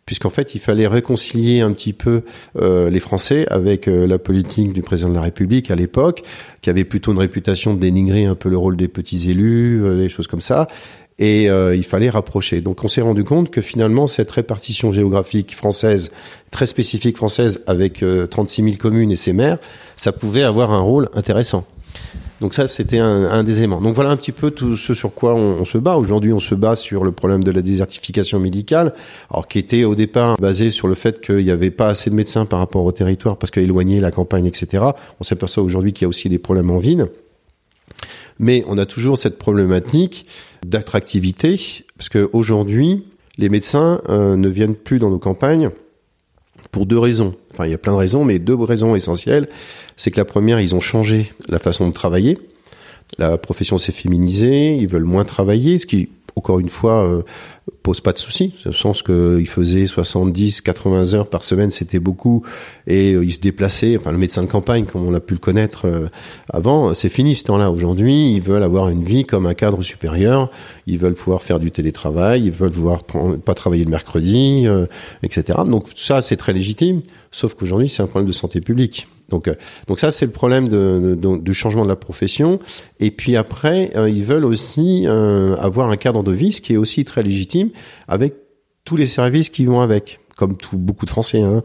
[0.07, 2.25] puisqu'en fait, il fallait réconcilier un petit peu
[2.61, 6.25] les Français avec la politique du président de la République à l'époque,
[6.61, 10.11] qui avait plutôt une réputation de dénigrer un peu le rôle des petits élus, des
[10.11, 10.69] choses comme ça
[11.18, 12.61] et euh, il fallait rapprocher.
[12.61, 16.11] Donc on s'est rendu compte que finalement cette répartition géographique française,
[16.50, 19.59] très spécifique française, avec euh, 36 000 communes et ses maires,
[19.96, 21.64] ça pouvait avoir un rôle intéressant.
[22.40, 23.81] Donc ça, c'était un, un, des éléments.
[23.81, 25.96] Donc voilà un petit peu tout ce sur quoi on, on se bat.
[25.96, 28.92] Aujourd'hui, on se bat sur le problème de la désertification médicale,
[29.31, 32.14] alors qui était au départ basé sur le fait qu'il n'y avait pas assez de
[32.16, 34.83] médecins par rapport au territoire parce qu'éloigner la campagne, etc.
[35.20, 37.07] On s'aperçoit aujourd'hui qu'il y a aussi des problèmes en ville.
[38.38, 40.27] Mais on a toujours cette problématique
[40.66, 43.05] d'attractivité, parce qu'aujourd'hui,
[43.38, 45.70] les médecins euh, ne viennent plus dans nos campagnes
[46.70, 47.35] pour deux raisons.
[47.53, 49.49] Enfin, il y a plein de raisons, mais deux raisons essentielles.
[49.97, 52.38] C'est que la première, ils ont changé la façon de travailler.
[53.18, 57.23] La profession s'est féminisée, ils veulent moins travailler, ce qui encore une fois, euh,
[57.83, 58.55] pose pas de souci.
[58.64, 62.42] le sens qu'il faisait 70, 80 heures par semaine, c'était beaucoup,
[62.87, 63.97] et euh, il se déplaçait.
[63.97, 66.09] Enfin, le médecin de campagne, comme on a pu le connaître euh,
[66.53, 67.70] avant, c'est fini ce temps-là.
[67.70, 70.51] Aujourd'hui, ils veulent avoir une vie comme un cadre supérieur.
[70.87, 74.66] Ils veulent pouvoir faire du télétravail, ils veulent pouvoir pas travailler le mercredi,
[75.23, 75.61] etc.
[75.66, 77.03] Donc ça, c'est très légitime.
[77.31, 79.07] Sauf qu'aujourd'hui, c'est un problème de santé publique.
[79.29, 79.55] Donc, euh,
[79.87, 82.61] donc ça, c'est le problème du changement de la profession.
[83.01, 86.75] Et puis après, euh, ils veulent aussi euh, avoir un cadre de vie, ce qui
[86.75, 87.71] est aussi très légitime,
[88.09, 88.35] avec
[88.85, 91.40] tous les services qui vont avec comme tout, beaucoup de Français.
[91.40, 91.62] Hein.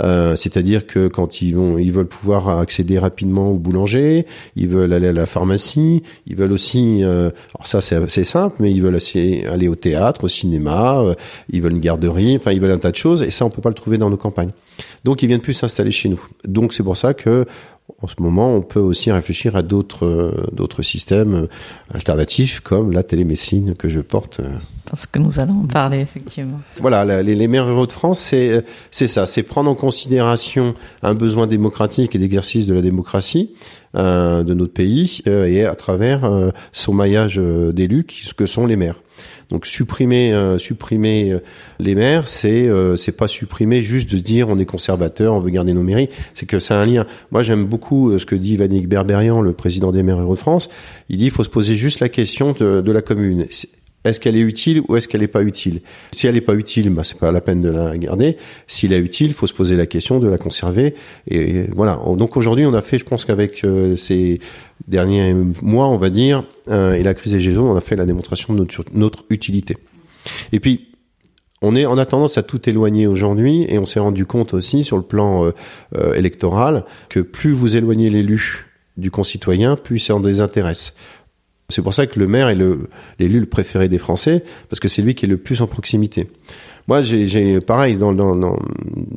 [0.00, 4.92] Euh, C'est-à-dire que quand ils vont, ils veulent pouvoir accéder rapidement au boulanger, ils veulent
[4.92, 8.96] aller à la pharmacie, ils veulent aussi, euh, alors ça c'est simple, mais ils veulent
[8.96, 11.14] aussi aller au théâtre, au cinéma, euh,
[11.50, 13.62] ils veulent une garderie, enfin ils veulent un tas de choses, et ça on peut
[13.62, 14.50] pas le trouver dans nos campagnes.
[15.04, 16.22] Donc ils viennent plus s'installer chez nous.
[16.46, 17.46] Donc c'est pour ça que
[18.00, 21.46] en ce moment, on peut aussi réfléchir à d'autres euh, d'autres systèmes euh,
[21.94, 24.40] alternatifs comme la télémédecine que je porte.
[24.40, 24.48] Euh.
[24.84, 26.60] Parce que nous allons en parler effectivement.
[26.80, 31.14] Voilà, les, les maires ruraux de France, c'est c'est ça, c'est prendre en considération un
[31.14, 33.52] besoin démocratique et d'exercice de la démocratie
[33.96, 36.28] euh, de notre pays et à travers
[36.72, 38.96] son maillage d'élus, que sont les maires.
[39.50, 41.40] Donc supprimer euh, supprimer euh,
[41.80, 45.50] les maires, c'est euh, c'est pas supprimer juste de dire on est conservateur, on veut
[45.50, 47.04] garder nos mairies, c'est que c'est un lien.
[47.32, 50.70] Moi j'aime beaucoup ce que dit Vanik Berberian, le président des maires Euro-France.
[51.08, 53.46] Il dit il faut se poser juste la question de, de la commune
[54.04, 55.80] est-ce qu'elle est utile ou est-ce qu'elle n'est pas utile?
[56.12, 58.38] Si elle n'est pas utile, bah, c'est pas la peine de la garder.
[58.66, 60.94] S'il est utile, il faut se poser la question de la conserver.
[61.28, 62.00] Et voilà.
[62.16, 64.40] Donc aujourd'hui, on a fait, je pense qu'avec euh, ces
[64.88, 68.06] derniers mois, on va dire, euh, et la crise des Gilets on a fait la
[68.06, 69.76] démonstration de notre, utilité.
[70.52, 70.88] Et puis,
[71.62, 74.82] on est, on a tendance à tout éloigner aujourd'hui, et on s'est rendu compte aussi
[74.84, 75.52] sur le plan
[75.96, 80.94] euh, électoral que plus vous éloignez l'élu du concitoyen, plus ça en désintéresse.
[81.68, 82.56] C'est pour ça que le maire est
[83.18, 86.28] l'élu le, préféré des Français, parce que c'est lui qui est le plus en proximité.
[86.90, 88.58] Moi, j'ai pareil, dans, dans,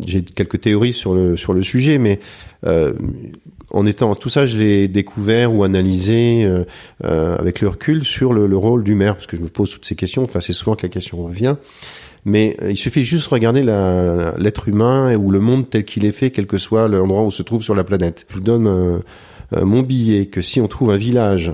[0.06, 2.20] j'ai quelques théories sur le sur le sujet, mais
[2.68, 2.94] euh,
[3.72, 6.66] en étant tout ça, je l'ai découvert ou analysé euh,
[7.04, 9.72] euh, avec le recul sur le, le, rôle du maire, parce que je me pose
[9.72, 10.24] toutes ces questions.
[10.24, 11.56] Enfin, c'est souvent que la question revient.
[12.26, 16.12] Mais euh, il suffit juste de regarder l'être humain ou le monde tel qu'il est
[16.12, 18.28] fait, quel que soit l'endroit où se trouve sur la planète.
[18.30, 19.00] Je vous donne euh,
[19.66, 21.52] mon billet que si on trouve un village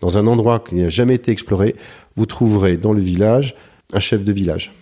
[0.00, 1.76] dans un endroit qui n'a jamais été exploré,
[2.16, 3.54] vous trouverez dans le village
[3.92, 4.72] un chef de village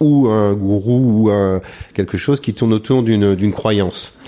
[0.00, 1.60] ou un gourou ou un
[1.94, 4.18] quelque chose qui tourne autour d'une croyance.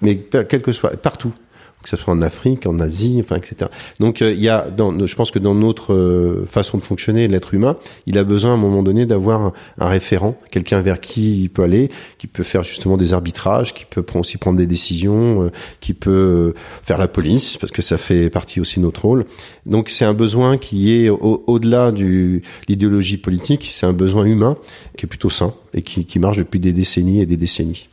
[0.00, 1.34] Mais quel que soit partout
[1.82, 3.70] que ce soit en Afrique, en Asie, enfin, etc.
[4.00, 7.26] Donc euh, il y a, dans, je pense que dans notre euh, façon de fonctionner,
[7.26, 11.42] l'être humain, il a besoin à un moment donné d'avoir un, référent, quelqu'un vers qui
[11.42, 15.44] il peut aller, qui peut faire justement des arbitrages, qui peut aussi prendre des décisions,
[15.44, 19.24] euh, qui peut faire la police, parce que ça fait partie aussi de notre rôle.
[19.64, 24.56] Donc c'est un besoin qui est au-delà du l'idéologie politique, c'est un besoin humain
[24.96, 27.88] qui est plutôt sain et qui, qui marche depuis des décennies et des décennies.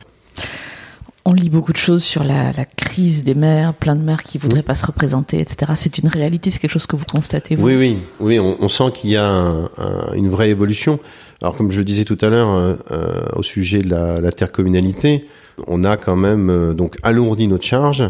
[1.30, 4.38] On lit beaucoup de choses sur la, la crise des maires, plein de maires qui
[4.38, 5.72] voudraient pas se représenter, etc.
[5.76, 8.38] C'est une réalité, c'est quelque chose que vous constatez vous Oui, oui, oui.
[8.38, 10.98] On, on sent qu'il y a un, un, une vraie évolution.
[11.42, 15.26] Alors, comme je le disais tout à l'heure euh, euh au sujet de l'intercommunalité,
[15.66, 18.04] on a quand même euh, donc alourdi notre charge,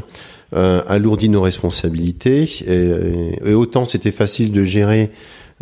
[0.55, 5.11] euh, alourdi nos responsabilités, et, et autant c'était facile de gérer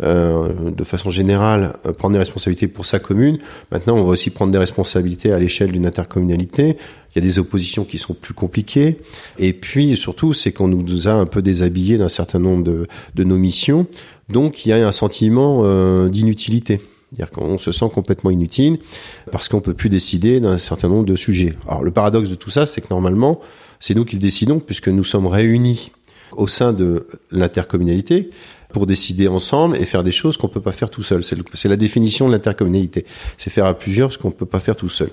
[0.03, 3.39] euh, de façon générale, euh, prendre des responsabilités pour sa commune.
[3.71, 6.77] Maintenant, on va aussi prendre des responsabilités à l'échelle d'une intercommunalité.
[7.09, 8.99] Il y a des oppositions qui sont plus compliquées.
[9.39, 13.23] Et puis, surtout, c'est qu'on nous a un peu déshabillés d'un certain nombre de, de,
[13.23, 13.87] nos missions.
[14.29, 16.79] Donc, il y a un sentiment euh, d'inutilité.
[17.09, 18.77] C'est-à-dire qu'on se sent complètement inutile
[19.31, 21.53] parce qu'on peut plus décider d'un certain nombre de sujets.
[21.67, 23.39] Alors, le paradoxe de tout ça, c'est que normalement,
[23.79, 25.91] c'est nous qui le décidons puisque nous sommes réunis
[26.33, 28.29] au sein de l'intercommunalité
[28.69, 31.23] pour décider ensemble et faire des choses qu'on peut pas faire tout seul.
[31.23, 33.05] C'est la définition de l'intercommunalité.
[33.37, 35.09] C'est faire à plusieurs ce qu'on peut pas faire tout seul.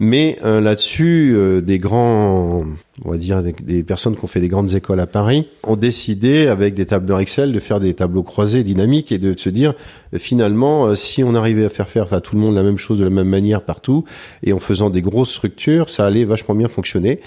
[0.00, 2.64] Mais euh, là-dessus, euh, des grands,
[3.04, 5.76] on va dire des, des, personnes qui ont fait des grandes écoles à Paris, ont
[5.76, 9.74] décidé avec des tableurs Excel de faire des tableaux croisés dynamiques et de se dire
[10.12, 12.78] euh, finalement, euh, si on arrivait à faire faire à tout le monde la même
[12.78, 14.04] chose de la même manière partout
[14.42, 17.20] et en faisant des grosses structures, ça allait vachement bien fonctionner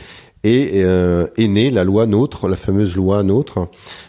[0.44, 3.68] et euh, est née la loi NOTRe, la fameuse loi NOTRe,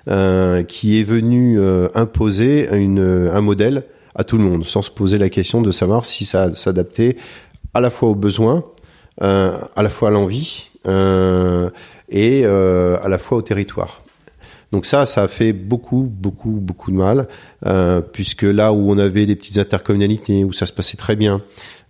[0.08, 5.18] euh, qui est venue euh, imposer un modèle à tout le monde, sans se poser
[5.18, 7.16] la question de savoir si ça s'adaptait
[7.74, 8.64] à la fois aux besoins,
[9.20, 10.68] à la fois à l'envie
[12.08, 14.02] et à la fois au territoire.
[14.70, 17.26] Donc ça, ça a fait beaucoup, beaucoup, beaucoup de mal,
[17.66, 21.42] euh, puisque là où on avait des petites intercommunalités, où ça se passait très bien,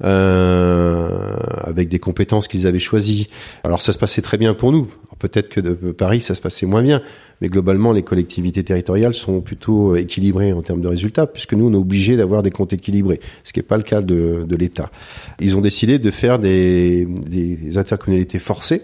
[0.04, 3.26] euh, avec des compétences qu'ils avaient choisies,
[3.64, 4.86] alors ça se passait très bien pour nous.
[5.18, 7.02] Peut-être que de Paris, ça se passait moins bien,
[7.40, 11.72] mais globalement, les collectivités territoriales sont plutôt équilibrées en termes de résultats, puisque nous, on
[11.72, 14.92] est obligé d'avoir des comptes équilibrés, ce qui n'est pas le cas de, de l'État.
[15.40, 18.82] Ils ont décidé de faire des, des intercommunalités forcées,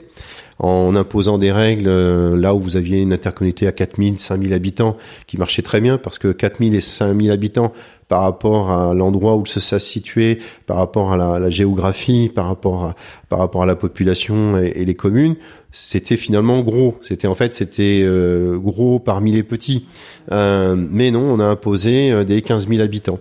[0.58, 4.96] en imposant des règles euh, là où vous aviez une intercommunauté à 4000, 5000 habitants
[5.26, 7.72] qui marchait très bien parce que 4000 et 5000 habitants
[8.08, 12.84] par rapport à l'endroit où se situait, par rapport à la, la, géographie, par rapport
[12.84, 12.94] à,
[13.28, 15.36] par rapport à la population et, et les communes,
[15.72, 16.98] c'était finalement gros.
[17.02, 19.86] C'était en fait c'était euh, gros parmi les petits.
[20.32, 23.18] Euh, mais non, on a imposé euh, des 15 000 habitants.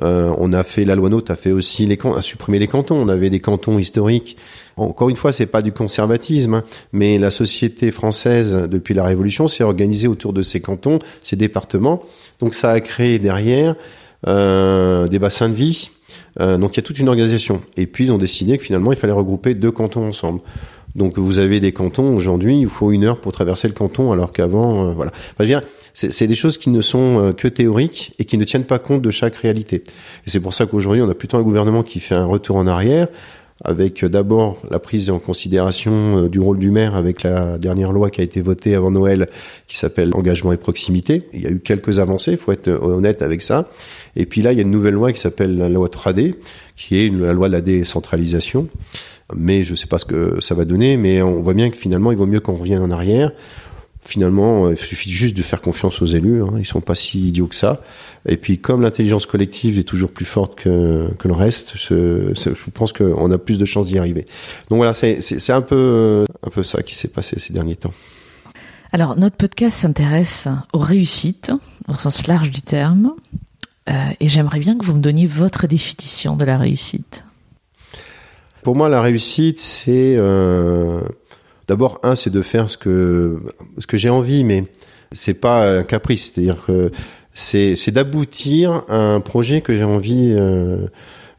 [0.00, 2.96] On a fait la loi NOTE a fait aussi les a supprimé les cantons.
[2.96, 4.36] On avait des cantons historiques.
[4.76, 9.48] Encore une fois, c'est pas du conservatisme, hein, mais la société française depuis la Révolution
[9.48, 12.02] s'est organisée autour de ces cantons, ces départements.
[12.40, 13.74] Donc ça a créé derrière
[14.26, 15.90] euh, des bassins de vie.
[16.40, 17.60] Euh, donc il y a toute une organisation.
[17.76, 20.40] Et puis ils ont décidé que finalement il fallait regrouper deux cantons ensemble.
[20.94, 24.32] Donc vous avez des cantons aujourd'hui, il faut une heure pour traverser le canton, alors
[24.32, 25.10] qu'avant, euh, voilà.
[25.38, 25.60] Enfin,
[25.92, 29.02] c'est des choses qui ne sont euh, que théoriques et qui ne tiennent pas compte
[29.02, 29.82] de chaque réalité.
[30.26, 32.66] Et c'est pour ça qu'aujourd'hui, on a plutôt un gouvernement qui fait un retour en
[32.66, 33.08] arrière,
[33.62, 38.10] avec euh, d'abord la prise en considération du rôle du maire avec la dernière loi
[38.10, 39.28] qui a été votée avant Noël,
[39.66, 41.28] qui s'appelle engagement et proximité.
[41.32, 43.68] Il y a eu quelques avancées, il faut être honnête avec ça.
[44.16, 46.34] Et puis là, il y a une nouvelle loi qui s'appelle la loi 3D,
[46.76, 48.68] qui est la loi de la décentralisation.
[49.34, 51.76] Mais je ne sais pas ce que ça va donner, mais on voit bien que
[51.76, 53.32] finalement, il vaut mieux qu'on revienne en arrière.
[54.06, 56.42] Finalement, il suffit juste de faire confiance aux élus.
[56.42, 56.54] Hein.
[56.58, 57.80] Ils sont pas si idiots que ça.
[58.28, 62.70] Et puis, comme l'intelligence collective est toujours plus forte que, que le reste, je, je
[62.72, 64.26] pense qu'on a plus de chances d'y arriver.
[64.68, 67.94] Donc voilà, c'est un peu, un peu ça qui s'est passé ces derniers temps.
[68.92, 71.50] Alors, notre podcast s'intéresse aux réussites,
[71.88, 73.14] au sens large du terme.
[73.88, 77.24] Euh, et j'aimerais bien que vous me donniez votre définition de la réussite.
[78.62, 81.00] Pour moi, la réussite, c'est euh,
[81.68, 83.40] d'abord un, c'est de faire ce que
[83.78, 84.64] ce que j'ai envie, mais
[85.12, 86.32] c'est pas un caprice.
[86.34, 86.90] C'est-à-dire que
[87.32, 90.86] c'est c'est d'aboutir à un projet que j'ai envie euh,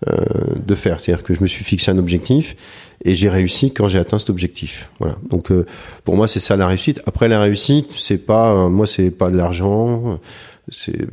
[0.07, 0.25] euh,
[0.65, 0.99] de faire.
[0.99, 2.55] C'est-à-dire que je me suis fixé un objectif
[3.03, 4.89] et j'ai réussi quand j'ai atteint cet objectif.
[4.99, 5.15] Voilà.
[5.29, 5.65] Donc euh,
[6.03, 7.01] pour moi, c'est ça la réussite.
[7.05, 10.19] Après la réussite, c'est pas moi, c'est pas de l'argent,
[10.69, 11.07] c'est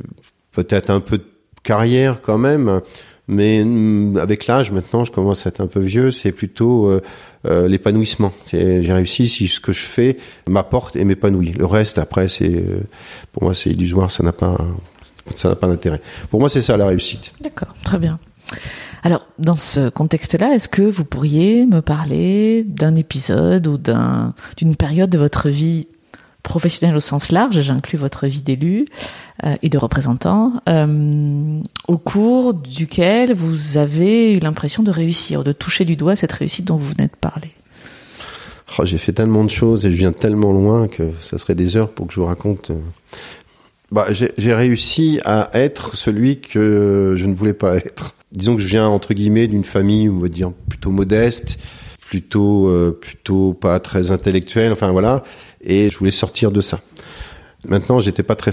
[0.51, 1.25] peut-être un peu de
[1.63, 2.81] carrière quand même.
[3.29, 6.11] Mais mm, avec l'âge, maintenant, je commence à être un peu vieux.
[6.11, 6.91] C'est plutôt
[7.45, 8.31] euh, l'épanouissement.
[8.51, 11.51] J'ai réussi si ce que je fais m'apporte et m'épanouit.
[11.51, 12.81] Le reste, après, c'est euh,
[13.31, 14.11] pour moi, c'est illusoire.
[14.11, 14.57] Ça n'a pas,
[15.35, 16.01] ça n'a pas d'intérêt.
[16.29, 17.33] Pour moi, c'est ça la réussite.
[17.41, 18.19] D'accord, très bien.
[19.03, 24.75] Alors, dans ce contexte-là, est-ce que vous pourriez me parler d'un épisode ou d'un d'une
[24.77, 25.87] période de votre vie
[26.43, 28.85] professionnelle au sens large, j'inclus votre vie d'élu
[29.43, 35.53] euh, et de représentant, euh, au cours duquel vous avez eu l'impression de réussir, de
[35.53, 37.51] toucher du doigt cette réussite dont vous venez de parler.
[38.77, 41.77] Oh, J'ai fait tellement de choses et je viens tellement loin que ça serait des
[41.77, 42.71] heures pour que je vous raconte.
[42.71, 42.75] euh.
[43.91, 48.15] Bah, j'ai réussi à être celui que je ne voulais pas être.
[48.31, 51.59] Disons que je viens entre guillemets d'une famille, on va dire plutôt modeste,
[52.13, 52.71] plutôt
[53.01, 54.71] plutôt pas très intellectuel.
[54.71, 55.23] Enfin voilà,
[55.61, 56.79] et je voulais sortir de ça.
[57.67, 58.51] Maintenant, j'étais pas très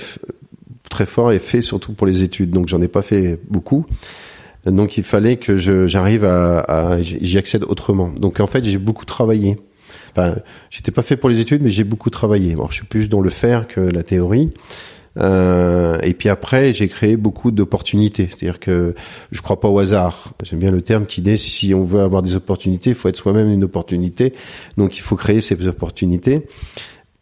[0.89, 3.85] très fort et fait surtout pour les études, donc j'en ai pas fait beaucoup.
[4.65, 8.09] Donc il fallait que j'arrive à, j'y accède autrement.
[8.09, 9.59] Donc en fait, j'ai beaucoup travaillé.
[10.13, 10.37] Enfin,
[10.71, 12.55] j'étais pas fait pour les études, mais j'ai beaucoup travaillé.
[12.55, 14.51] Bon, je suis plus dans le faire que la théorie.
[15.19, 18.29] Euh, et puis après, j'ai créé beaucoup d'opportunités.
[18.29, 18.95] C'est-à-dire que
[19.31, 20.33] je crois pas au hasard.
[20.43, 23.17] J'aime bien le terme qui dit si on veut avoir des opportunités, il faut être
[23.17, 24.33] soi-même une opportunité.
[24.77, 26.47] Donc il faut créer ces opportunités.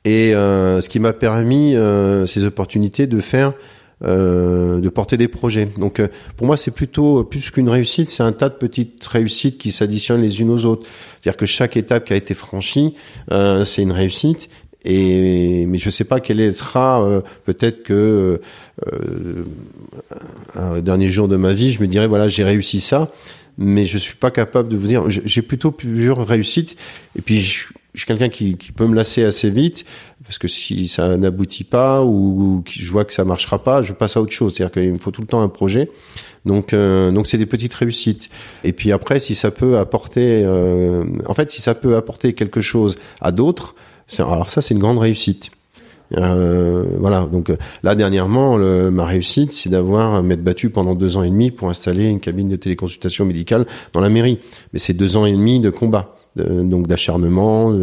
[0.04, 3.52] Et euh, ce qui m'a permis euh, ces opportunités de faire
[4.00, 5.66] de porter des projets.
[5.76, 6.00] Donc
[6.36, 10.22] pour moi c'est plutôt plus qu'une réussite, c'est un tas de petites réussites qui s'additionnent
[10.22, 10.88] les unes aux autres.
[11.20, 12.94] C'est-à-dire que chaque étape qui a été franchie,
[13.28, 14.50] c'est une réussite.
[14.90, 18.40] Et mais je sais pas quelle sera euh, peut-être que
[20.54, 23.10] un dernier jour de ma vie, je me dirais voilà j'ai réussi ça,
[23.58, 25.04] mais je suis pas capable de vous dire.
[25.08, 26.76] J'ai plutôt plusieurs réussites.
[27.16, 29.84] Et puis je, suis quelqu'un qui, qui, peut me lasser assez vite
[30.24, 33.92] parce que si ça n'aboutit pas ou, que je vois que ça marchera pas, je
[33.92, 34.54] passe à autre chose.
[34.54, 35.90] C'est-à-dire qu'il me faut tout le temps un projet.
[36.44, 38.28] Donc, euh, donc c'est des petites réussites.
[38.62, 42.60] Et puis après, si ça peut apporter, euh, en fait, si ça peut apporter quelque
[42.60, 43.74] chose à d'autres,
[44.18, 45.50] alors ça, c'est une grande réussite.
[46.16, 47.28] Euh, voilà.
[47.30, 51.68] Donc là dernièrement, ma réussite, c'est d'avoir m'être battu pendant deux ans et demi pour
[51.68, 54.38] installer une cabine de téléconsultation médicale dans la mairie.
[54.72, 57.74] Mais c'est deux ans et demi de combat donc d'acharnement,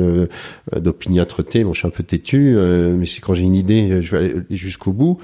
[0.76, 1.64] d'opiniâtreté.
[1.64, 4.18] Bon, je suis un peu têtu, euh, mais c'est quand j'ai une idée, je vais
[4.18, 5.18] aller jusqu'au bout.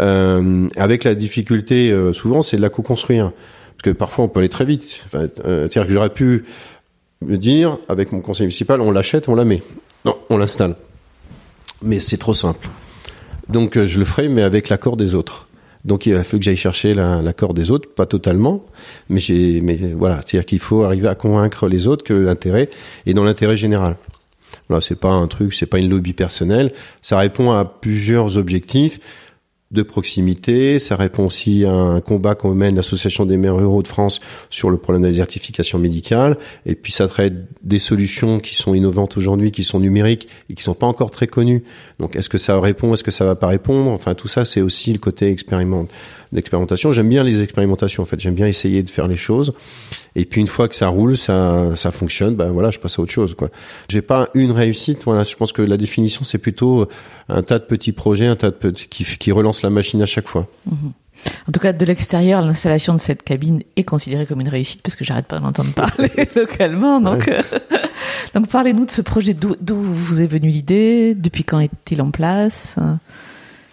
[0.00, 3.32] Euh, avec la difficulté, euh, souvent, c'est de la co-construire,
[3.76, 5.02] parce que parfois on peut aller très vite.
[5.10, 6.44] C'est-à-dire que j'aurais pu
[7.22, 9.62] me dire, avec mon conseil municipal, on l'achète, on la met.
[10.06, 10.76] Non, on l'installe.
[11.82, 12.68] Mais c'est trop simple.
[13.48, 15.48] Donc je le ferai, mais avec l'accord des autres.
[15.84, 18.64] Donc il a fallu que j'aille chercher l'accord des autres, pas totalement,
[19.08, 19.20] mais
[19.62, 22.70] mais voilà, c'est-à-dire qu'il faut arriver à convaincre les autres que l'intérêt
[23.06, 23.96] est dans l'intérêt général.
[24.68, 26.72] Là, c'est pas un truc, c'est pas une lobby personnelle.
[27.02, 28.98] Ça répond à plusieurs objectifs
[29.76, 30.80] de proximité.
[30.80, 34.70] Ça répond aussi à un combat qu'on mène l'Association des maires ruraux de France sur
[34.70, 36.38] le problème de la désertification médicale.
[36.64, 40.62] Et puis ça traite des solutions qui sont innovantes aujourd'hui, qui sont numériques et qui
[40.62, 41.62] sont pas encore très connues.
[42.00, 43.90] Donc est-ce que ça répond, est-ce que ça va pas répondre?
[43.90, 45.90] Enfin tout ça, c'est aussi le côté expérimente
[46.32, 46.92] d'expérimentation.
[46.92, 48.20] J'aime bien les expérimentations en fait.
[48.20, 49.52] J'aime bien essayer de faire les choses.
[50.14, 53.02] Et puis une fois que ça roule, ça ça fonctionne, ben voilà, je passe à
[53.02, 53.48] autre chose quoi.
[53.88, 55.04] J'ai pas une réussite.
[55.04, 56.88] Voilà, je pense que la définition c'est plutôt
[57.28, 60.06] un tas de petits projets, un tas de petits qui, qui relance la machine à
[60.06, 60.48] chaque fois.
[60.66, 60.92] Mhm.
[61.48, 64.96] En tout cas, de l'extérieur, l'installation de cette cabine est considérée comme une réussite parce
[64.96, 67.00] que j'arrête pas d'entendre parler localement.
[67.00, 67.30] Donc,
[68.34, 69.34] donc parlez-nous de ce projet.
[69.34, 71.14] D'où vous est venue l'idée?
[71.14, 72.76] Depuis quand est-il en place?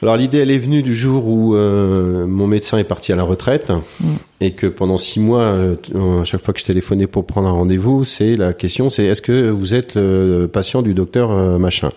[0.04, 3.24] Alors l'idée, elle est venue du jour où euh, mon médecin est parti à la
[3.24, 4.06] retraite mm.
[4.42, 5.76] et que pendant six mois, euh,
[6.22, 9.22] à chaque fois que je téléphonais pour prendre un rendez-vous, c'est la question, c'est est-ce
[9.22, 11.92] que vous êtes le patient du docteur euh, machin?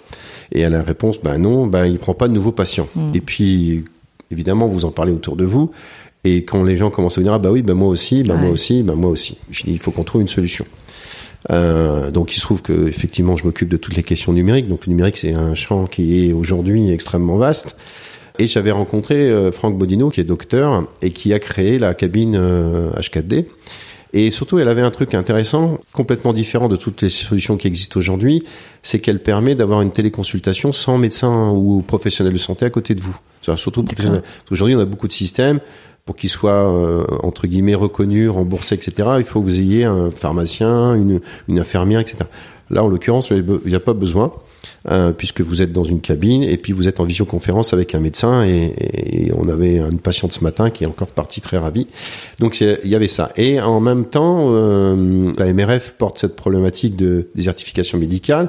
[0.53, 2.87] Et à la réponse, ben non, ben il prend pas de nouveaux patients.
[2.95, 3.11] Mm.
[3.15, 3.85] Et puis
[4.31, 5.73] évidemment, vous en parlez autour de vous.
[6.23, 8.51] Et quand les gens commencent à venir, ah bah oui, ben moi aussi, ben moi
[8.51, 9.37] aussi, ben moi aussi.
[9.51, 10.65] Je dis, il faut qu'on trouve une solution.
[11.51, 14.69] Euh, donc il se trouve que effectivement je m'occupe de toutes les questions numériques.
[14.69, 17.77] Donc le numérique c'est un champ qui est aujourd'hui extrêmement vaste.
[18.39, 22.37] Et j'avais rencontré euh, Franck Bodino qui est docteur et qui a créé la cabine
[22.37, 23.39] H4D.
[23.39, 23.43] Euh,
[24.13, 27.99] et surtout, elle avait un truc intéressant, complètement différent de toutes les solutions qui existent
[27.99, 28.45] aujourd'hui,
[28.83, 33.03] c'est qu'elle permet d'avoir une téléconsultation sans médecin ou professionnel de santé à côté de
[33.03, 33.17] vous.
[33.57, 34.23] Surtout professionnel.
[34.51, 35.61] Aujourd'hui, on a beaucoup de systèmes
[36.07, 39.09] pour qu'il soit euh, entre guillemets reconnu, remboursé, etc.
[39.19, 41.21] Il faut que vous ayez un pharmacien, une,
[41.59, 42.19] infirmière, etc.
[42.71, 44.33] Là, en l'occurrence, il n'y a pas besoin.
[44.89, 48.01] Euh, puisque vous êtes dans une cabine et puis vous êtes en visioconférence avec un
[48.01, 48.73] médecin et,
[49.27, 51.89] et, on avait une patiente ce matin qui est encore partie très ravie.
[52.39, 53.33] Donc il y avait ça.
[53.37, 58.49] Et en même temps, euh, la MRF porte cette problématique de désertification médicale.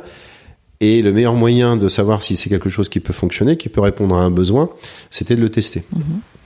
[0.79, 3.81] Et le meilleur moyen de savoir si c'est quelque chose qui peut fonctionner, qui peut
[3.81, 4.69] répondre à un besoin,
[5.09, 5.83] c'était de le tester.
[5.95, 6.36] Mm-hmm.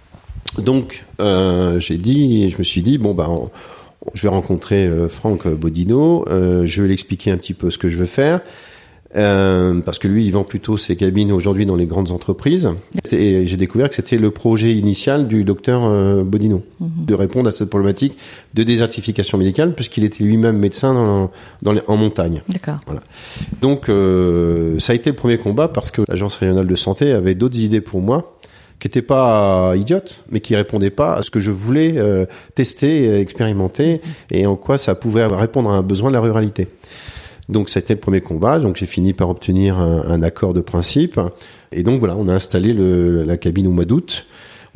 [0.58, 3.50] Donc, euh, j'ai dit, je me suis dit, bon, ben,
[4.14, 7.78] je vais rencontrer euh, Franck Bodino, euh, je vais lui expliquer un petit peu ce
[7.78, 8.42] que je veux faire.
[9.16, 12.70] Euh, parce que lui, il vend plutôt ses cabines aujourd'hui dans les grandes entreprises.
[13.12, 17.06] Et j'ai découvert que c'était le projet initial du docteur euh, Bodino, mhm.
[17.06, 18.18] de répondre à cette problématique
[18.54, 21.32] de désertification médicale, puisqu'il était lui-même médecin dans,
[21.62, 22.42] dans les, en montagne.
[22.50, 22.78] D'accord.
[22.86, 23.02] Voilà.
[23.62, 27.36] Donc, euh, ça a été le premier combat parce que l'agence régionale de santé avait
[27.36, 28.38] d'autres idées pour moi
[28.82, 32.26] qui n'étaient pas idiotes, mais qui répondaient pas à ce que je voulais euh,
[32.56, 34.02] tester, expérimenter,
[34.32, 36.68] et en quoi ça pouvait répondre à un besoin de la ruralité.
[37.48, 40.62] Donc ça a été le premier combat, donc j'ai fini par obtenir un, accord de
[40.62, 41.20] principe,
[41.72, 44.26] et donc voilà, on a installé le, la cabine au mois d'août.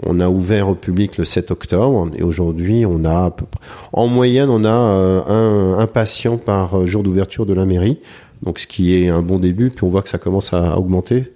[0.04, 3.62] On a ouvert au public le 7 octobre et aujourd'hui, on a à peu près,
[3.94, 8.00] en moyenne, on a un, un patient par jour d'ouverture de la mairie.
[8.44, 9.70] Donc, ce qui est un bon début.
[9.70, 11.32] Puis on voit que ça commence à augmenter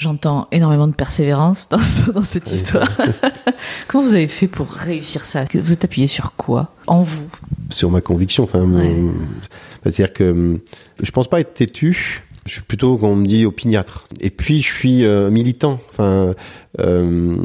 [0.00, 1.76] J'entends énormément de persévérance dans,
[2.14, 2.88] dans cette histoire.
[3.86, 5.44] Comment vous avez fait pour réussir ça?
[5.52, 6.72] Vous êtes appuyé sur quoi?
[6.86, 7.28] En vous?
[7.68, 8.44] Sur ma conviction.
[8.44, 8.66] Enfin,
[9.82, 10.58] c'est-à-dire que
[11.02, 12.22] je pense pas être têtu.
[12.50, 14.08] Je suis plutôt, comme on me dit, opiniâtre.
[14.20, 15.78] Et puis, je suis euh, militant.
[15.90, 16.34] Enfin,
[16.80, 17.36] euh,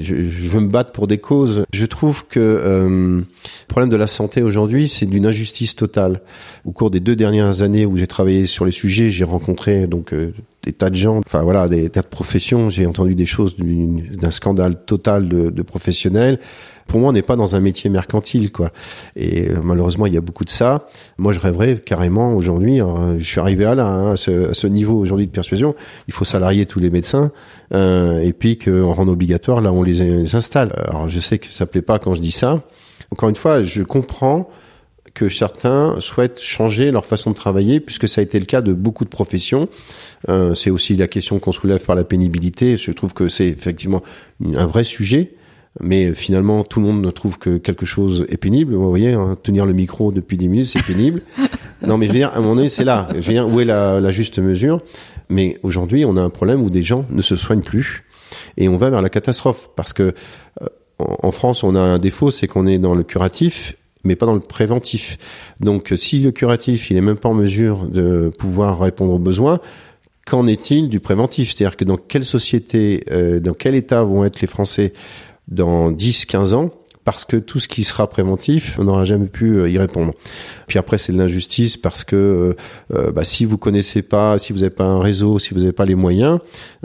[0.00, 1.66] je, je, veux me battre pour des causes.
[1.74, 3.24] Je trouve que euh, le
[3.68, 6.22] problème de la santé aujourd'hui, c'est d'une injustice totale.
[6.64, 10.14] Au cours des deux dernières années où j'ai travaillé sur les sujets, j'ai rencontré donc
[10.14, 12.70] euh, des tas de gens, enfin voilà, des tas de professions.
[12.70, 16.38] J'ai entendu des choses d'un scandale total de, de professionnels
[16.86, 18.70] pour moi, on n'est pas dans un métier mercantile, quoi.
[19.16, 20.86] Et euh, malheureusement, il y a beaucoup de ça.
[21.18, 22.80] Moi, je rêverais carrément aujourd'hui.
[23.18, 25.74] Je suis arrivé à là, hein, à, ce, à, ce, niveau aujourd'hui de persuasion.
[26.08, 27.32] Il faut salarier tous les médecins
[27.72, 30.72] euh, et puis qu'on rende obligatoire là on les, les, installe.
[30.86, 32.62] Alors, je sais que ça plaît pas quand je dis ça.
[33.10, 34.48] Encore une fois, je comprends
[35.14, 38.72] que certains souhaitent changer leur façon de travailler, puisque ça a été le cas de
[38.72, 39.68] beaucoup de professions.
[40.28, 42.76] Euh, c'est aussi la question qu'on soulève par la pénibilité.
[42.76, 44.02] Je trouve que c'est effectivement
[44.56, 45.34] un vrai sujet
[45.80, 48.74] mais finalement tout le monde trouve que quelque chose est pénible.
[48.74, 51.22] Vous voyez, hein, tenir le micro depuis 10 minutes, c'est pénible.
[51.86, 53.08] non, mais je veux dire, à un moment donné, c'est là.
[53.14, 54.80] Je veux dire, où est la, la juste mesure?
[55.28, 58.04] Mais aujourd'hui, on a un problème où des gens ne se soignent plus
[58.56, 60.14] et on va vers la catastrophe parce que
[60.62, 60.66] euh,
[60.98, 64.34] en, France, on a un défaut, c'est qu'on est dans le curatif mais pas dans
[64.34, 65.16] le préventif.
[65.60, 69.60] Donc, si le curatif, il est même pas en mesure de pouvoir répondre aux besoins,
[70.26, 71.54] qu'en est-il du préventif?
[71.54, 74.92] C'est-à-dire que dans quelle société, euh, dans quel état vont être les Français?
[75.48, 76.70] Dans 10-15 ans
[77.04, 80.14] parce que tout ce qui sera préventif, on n'aura jamais pu euh, y répondre.
[80.66, 82.56] Puis après, c'est de l'injustice parce que euh,
[82.94, 85.72] euh, bah, si vous connaissez pas, si vous n'avez pas un réseau, si vous n'avez
[85.72, 86.38] pas les moyens,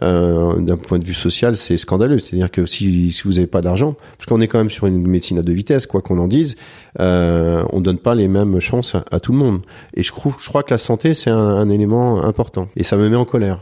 [0.03, 2.19] euh, d'un point de vue social, c'est scandaleux.
[2.19, 5.07] C'est-à-dire que si, si vous n'avez pas d'argent, parce qu'on est quand même sur une
[5.07, 6.55] médecine à deux vitesses, quoi qu'on en dise,
[6.99, 9.61] euh, on donne pas les mêmes chances à, à, tout le monde.
[9.93, 12.67] Et je, trouve, je crois que la santé, c'est un, un élément important.
[12.75, 13.61] Et ça me met en colère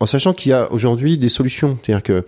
[0.00, 1.78] en sachant qu'il y a aujourd'hui des solutions.
[1.82, 2.24] C'est-à-dire que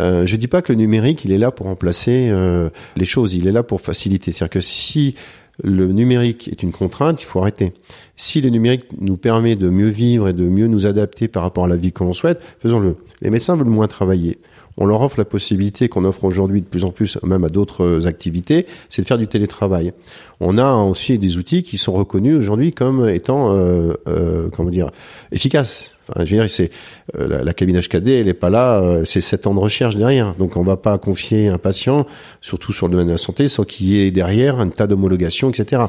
[0.00, 3.34] euh, je dis pas que le numérique il est là pour remplacer euh, les choses,
[3.34, 4.32] il est là pour faciliter.
[4.32, 5.14] C'est-à-dire que si
[5.62, 7.72] le numérique est une contrainte, il faut arrêter.
[8.16, 11.64] Si le numérique nous permet de mieux vivre et de mieux nous adapter par rapport
[11.64, 12.96] à la vie que l'on souhaite, faisons-le.
[13.22, 14.38] Les médecins veulent moins travailler.
[14.76, 18.06] On leur offre la possibilité qu'on offre aujourd'hui de plus en plus, même à d'autres
[18.06, 19.92] activités, c'est de faire du télétravail.
[20.40, 24.90] On a aussi des outils qui sont reconnus aujourd'hui comme étant, euh, euh, comment dire,
[25.30, 25.93] efficaces.
[26.08, 26.70] Enfin, je veux dire, c'est
[27.18, 28.80] euh, la, la, cabine HKD, elle est pas là.
[28.80, 30.34] Euh, c'est sept ans de recherche derrière.
[30.34, 32.06] Donc, on va pas confier un patient,
[32.40, 35.50] surtout sur le domaine de la santé, sans qu'il y ait derrière un tas d'homologation,
[35.50, 35.82] etc.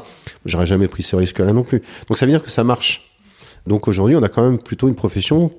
[0.44, 1.82] J'aurais jamais pris ce risque-là non plus.
[2.08, 3.05] Donc, ça veut dire que ça marche.
[3.66, 5.50] Donc, aujourd'hui, on a quand même plutôt une profession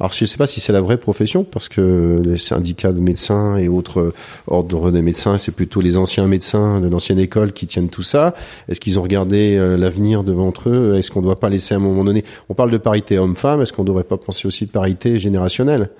[0.00, 3.00] alors je ne sais pas si c'est la vraie profession parce que les syndicats de
[3.00, 4.14] médecins et autres
[4.46, 8.34] ordres des médecins, c'est plutôt les anciens médecins de l'ancienne école qui tiennent tout ça.
[8.68, 10.96] Est-ce qu'ils ont regardé euh, l'avenir devant eux?
[10.96, 13.62] Est-ce qu'on ne doit pas laisser à un moment donné On parle de parité homme-femme.
[13.62, 15.90] Est-ce qu'on ne devrait pas penser aussi de parité générationnelle?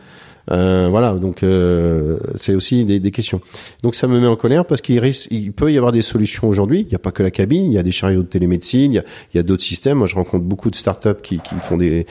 [0.51, 3.40] Euh, voilà, donc euh, c'est aussi des, des, questions.
[3.82, 6.49] Donc ça me met en colère parce qu'il risque, il peut y avoir des solutions
[6.49, 6.80] aujourd'hui.
[6.80, 9.03] Il n'y a pas que la cabine, il y a des chariots de télémédecine, il
[9.34, 9.99] y a, a d'autres systèmes.
[9.99, 12.07] Moi, je rencontre beaucoup de startups qui, qui font des,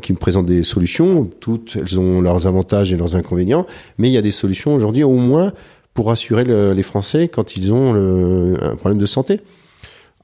[0.00, 1.28] qui me présentent des solutions.
[1.40, 3.66] Toutes, elles ont leurs avantages et leurs inconvénients,
[3.98, 5.52] mais il y a des solutions aujourd'hui au moins
[5.94, 9.40] pour assurer le, les Français quand ils ont un problème de santé.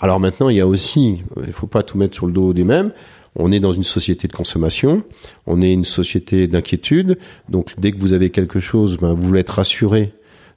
[0.01, 2.65] Alors maintenant, il y a aussi, il faut pas tout mettre sur le dos des
[2.65, 2.93] mêmes.
[3.39, 5.03] On est dans une société de consommation,
[5.47, 7.19] on est une société d'inquiétude.
[7.49, 10.13] Donc dès que vous avez quelque chose, ben, vous voulez être rassuré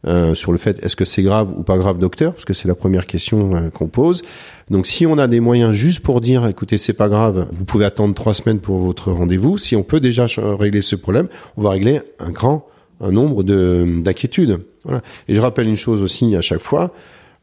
[0.08, 2.68] euh, sur le fait est-ce que c'est grave ou pas grave, docteur, parce que c'est
[2.68, 4.24] la première question euh, qu'on pose.
[4.72, 7.86] Donc si on a des moyens juste pour dire écoutez c'est pas grave, vous pouvez
[7.86, 9.60] attendre trois semaines pour votre rendez-vous.
[9.60, 12.68] Si on peut déjà régler ce problème, on va régler un grand
[13.00, 14.60] un nombre de d'inquiétudes.
[14.86, 15.02] Voilà.
[15.28, 16.94] Et je rappelle une chose aussi à chaque fois.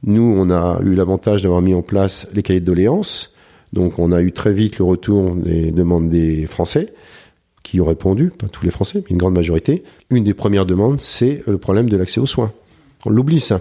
[0.04, 3.34] Nous, on a eu l'avantage d'avoir mis en place les cahiers de doléances.
[3.72, 6.92] Donc on a eu très vite le retour des demandes des Français
[7.62, 9.82] qui ont répondu, pas tous les Français, mais une grande majorité.
[10.10, 12.52] Une des premières demandes, c'est le problème de l'accès aux soins.
[13.04, 13.60] On l'oublie ça.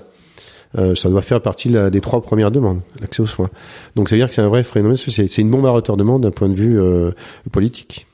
[0.77, 3.49] Euh, ça doit faire partie la, des trois premières demandes, l'accès aux soins.
[3.95, 5.27] Donc ça veut dire que c'est un vrai phénomène social.
[5.29, 7.11] C'est une bombe à retardement d'un point de vue euh,
[7.51, 8.05] politique.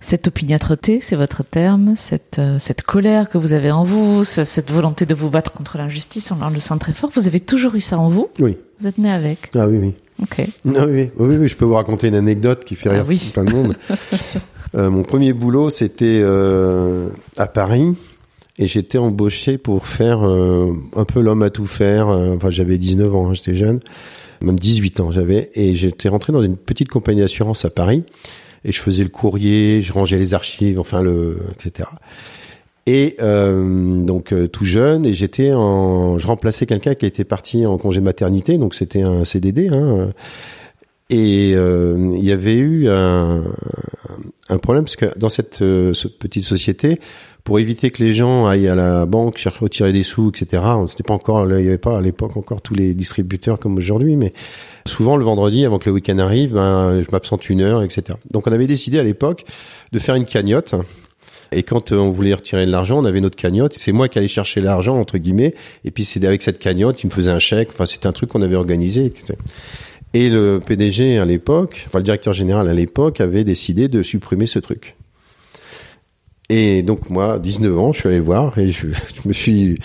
[0.00, 4.70] Cette opiniâtreté, c'est votre terme, cette, euh, cette colère que vous avez en vous, cette
[4.70, 7.10] volonté de vous battre contre l'injustice, on le sent très fort.
[7.14, 8.28] Vous avez toujours eu ça en vous?
[8.38, 8.56] Oui.
[8.78, 9.50] Vous êtes né avec?
[9.54, 9.94] Ah oui, oui.
[10.22, 10.46] Ok.
[10.74, 13.30] Ah oui, oui, oui, je peux vous raconter une anecdote qui fait rire ah oui.
[13.32, 13.76] plein de monde.
[14.74, 17.94] euh, mon premier boulot, c'était euh, à Paris.
[18.58, 22.08] Et j'étais embauché pour faire euh, un peu l'homme à tout faire.
[22.08, 23.78] Euh, enfin, j'avais 19 ans, hein, j'étais jeune,
[24.40, 25.50] même 18 ans j'avais.
[25.54, 28.02] Et j'étais rentré dans une petite compagnie d'assurance à Paris.
[28.64, 31.88] Et je faisais le courrier, je rangeais les archives, enfin le, etc.
[32.90, 37.66] Et euh, donc euh, tout jeune, et j'étais en, je remplaçais quelqu'un qui était parti
[37.66, 39.68] en congé maternité, donc c'était un CDD.
[39.68, 40.08] Hein,
[41.10, 43.44] et euh, il y avait eu un,
[44.48, 45.62] un problème parce que dans cette,
[45.92, 46.98] cette petite société,
[47.44, 50.62] pour éviter que les gens aillent à la banque chercher retirer des sous, etc.
[50.88, 54.16] C'était pas encore, il y avait pas à l'époque encore tous les distributeurs comme aujourd'hui,
[54.16, 54.32] mais
[54.86, 58.16] souvent le vendredi, avant que le week-end arrive, ben, je m'absente une heure, etc.
[58.30, 59.44] Donc on avait décidé à l'époque
[59.92, 60.74] de faire une cagnotte.
[61.52, 63.74] Et quand on voulait retirer de l'argent, on avait notre cagnotte.
[63.78, 65.54] C'est moi qui allais chercher l'argent entre guillemets.
[65.84, 67.68] Et puis c'était avec cette cagnotte, il me faisait un chèque.
[67.72, 69.12] Enfin, c'était un truc qu'on avait organisé.
[70.14, 74.46] Et le PDG à l'époque, enfin le directeur général à l'époque, avait décidé de supprimer
[74.46, 74.96] ce truc.
[76.50, 78.86] Et donc moi, 19 ans, je suis allé voir et je,
[79.26, 79.78] me suis.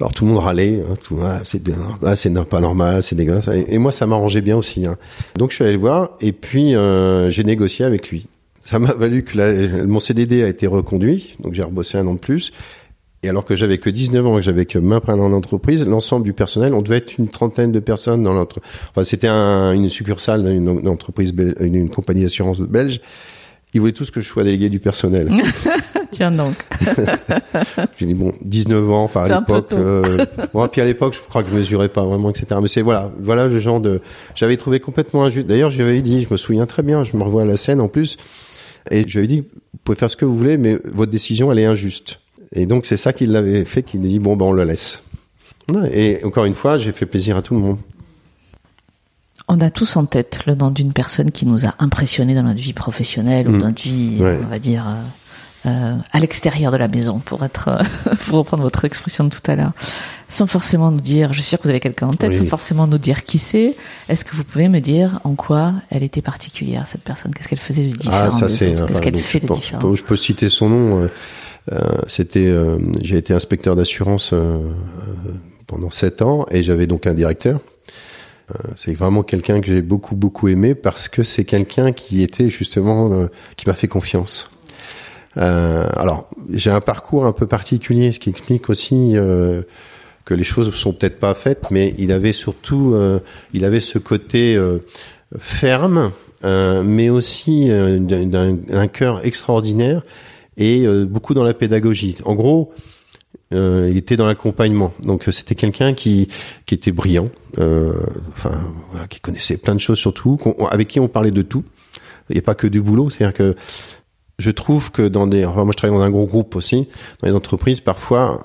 [0.00, 1.62] Alors tout le monde râlait, hein, tout, ah, c'est
[2.02, 3.48] ah, c'est pas normal, c'est dégueulasse.
[3.48, 4.86] Et, moi, ça m'arrangeait bien aussi.
[4.86, 4.96] Hein.
[5.36, 8.28] Donc je suis allé le voir et puis euh, j'ai négocié avec lui.
[8.66, 12.14] Ça m'a valu que la, mon CDD a été reconduit, donc j'ai rebossé un an
[12.14, 12.52] de plus.
[13.22, 16.24] Et alors que j'avais que 19 ans, que j'avais que main plein dans l'entreprise, l'ensemble
[16.24, 18.70] du personnel, on devait être une trentaine de personnes dans l'entreprise.
[18.90, 23.00] Enfin, c'était un, une succursale d'une entreprise, une, une compagnie d'assurance belge
[23.76, 25.28] ils voulaient tous que je sois délégué du personnel.
[26.10, 26.54] Tiens donc.
[27.98, 29.72] J'ai dit bon, 19 ans, enfin à l'époque.
[29.74, 32.46] Euh, bon, puis à l'époque, je crois que je mesurais pas vraiment, etc.
[32.62, 34.00] Mais c'est voilà, voilà le genre de.
[34.34, 35.46] J'avais trouvé complètement injuste.
[35.46, 37.88] D'ailleurs, j'avais dit, je me souviens très bien, je me revois à la scène en
[37.88, 38.16] plus,
[38.90, 41.66] et j'avais dit, vous pouvez faire ce que vous voulez, mais votre décision, elle est
[41.66, 42.20] injuste.
[42.52, 45.02] Et donc c'est ça qu'il l'avait fait, qu'il a dit bon ben on le laisse.
[45.92, 47.78] Et encore une fois, j'ai fait plaisir à tout le monde.
[49.48, 52.60] On a tous en tête le nom d'une personne qui nous a impressionnés dans notre
[52.60, 53.60] vie professionnelle ou mm.
[53.60, 57.80] dans notre vie, on va dire, euh, euh, à l'extérieur de la maison, pour être,
[58.26, 59.72] pour reprendre votre expression de tout à l'heure,
[60.28, 62.86] sans forcément nous dire, je suis sûr que vous avez quelqu'un en tête, sans forcément
[62.86, 63.76] nous dire qui c'est.
[64.08, 67.32] Est-ce que vous pouvez me dire en quoi elle était particulière cette personne?
[67.34, 68.74] Qu'est-ce qu'elle faisait de ah, différent Ah, ça c'est.
[68.86, 69.94] Qu'est-ce qu'elle fait de différent?
[69.94, 71.08] Je peux citer son nom.
[71.72, 72.54] Euh, C'était,
[73.02, 74.32] j'ai été inspecteur d'assurance
[75.66, 77.60] pendant sept ans et j'avais donc un directeur
[78.50, 82.48] euh, c'est vraiment quelqu'un que j'ai beaucoup beaucoup aimé parce que c'est quelqu'un qui était
[82.48, 84.50] justement euh, qui m'a fait confiance.
[85.36, 89.62] Euh, alors j'ai un parcours un peu particulier, ce qui explique aussi euh,
[90.26, 92.94] que les choses sont peut-être pas faites, mais il avait surtout
[93.54, 94.60] il avait ce côté
[95.38, 96.12] ferme,
[96.42, 100.02] mais aussi d'un cœur extraordinaire
[100.58, 102.16] et beaucoup dans la pédagogie.
[102.24, 102.74] En gros,
[103.52, 104.92] euh, il était dans l'accompagnement.
[105.02, 106.28] Donc euh, c'était quelqu'un qui
[106.66, 107.92] qui était brillant, euh,
[108.32, 108.52] enfin
[109.08, 110.38] qui connaissait plein de choses surtout,
[110.70, 111.64] avec qui on parlait de tout.
[112.28, 113.54] Il n'y a pas que du boulot, c'est-à-dire que
[114.38, 116.88] je trouve que dans des, moi je travaille dans un gros groupe aussi,
[117.20, 118.42] dans les entreprises parfois.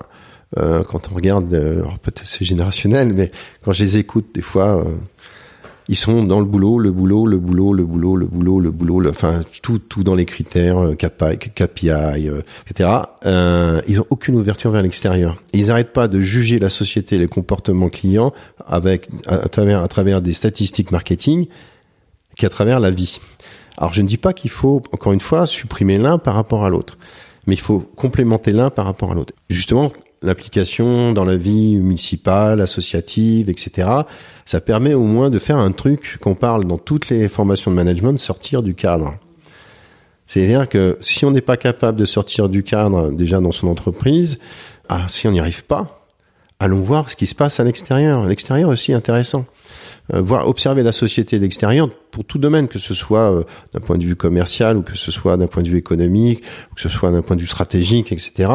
[0.58, 1.48] Euh, quand on regarde,
[2.02, 3.30] peut-être c'est générationnel, mais
[3.64, 4.84] quand je les écoute, des fois,
[5.88, 9.00] ils sont dans le boulot, le boulot, le boulot, le boulot, le boulot, le boulot,
[9.00, 12.40] le, enfin tout, tout dans les critères euh, KPI, euh,
[12.70, 12.90] etc.
[13.26, 15.36] Euh, ils ont aucune ouverture vers l'extérieur.
[15.52, 18.32] Ils n'arrêtent pas de juger la société, les comportements clients
[18.66, 21.46] avec à, travers à travers des statistiques marketing
[22.36, 23.18] qu'à travers la vie.
[23.76, 26.70] Alors je ne dis pas qu'il faut encore une fois supprimer l'un par rapport à
[26.70, 26.96] l'autre,
[27.46, 29.34] mais il faut complémenter l'un par rapport à l'autre.
[29.50, 29.92] Justement,
[30.22, 33.88] l'application dans la vie municipale, associative, etc.
[34.46, 37.76] Ça permet au moins de faire un truc qu'on parle dans toutes les formations de
[37.76, 39.14] management, sortir du cadre.
[40.26, 44.38] C'est-à-dire que si on n'est pas capable de sortir du cadre déjà dans son entreprise,
[44.88, 46.06] ah, si on n'y arrive pas,
[46.58, 48.26] allons voir ce qui se passe à l'extérieur.
[48.26, 49.44] L'extérieur aussi intéressant.
[50.12, 53.78] Euh, voir observer la société de l'extérieur pour tout domaine, que ce soit euh, d'un
[53.78, 56.80] point de vue commercial ou que ce soit d'un point de vue économique, ou que
[56.80, 58.50] ce soit d'un point de vue stratégique, etc.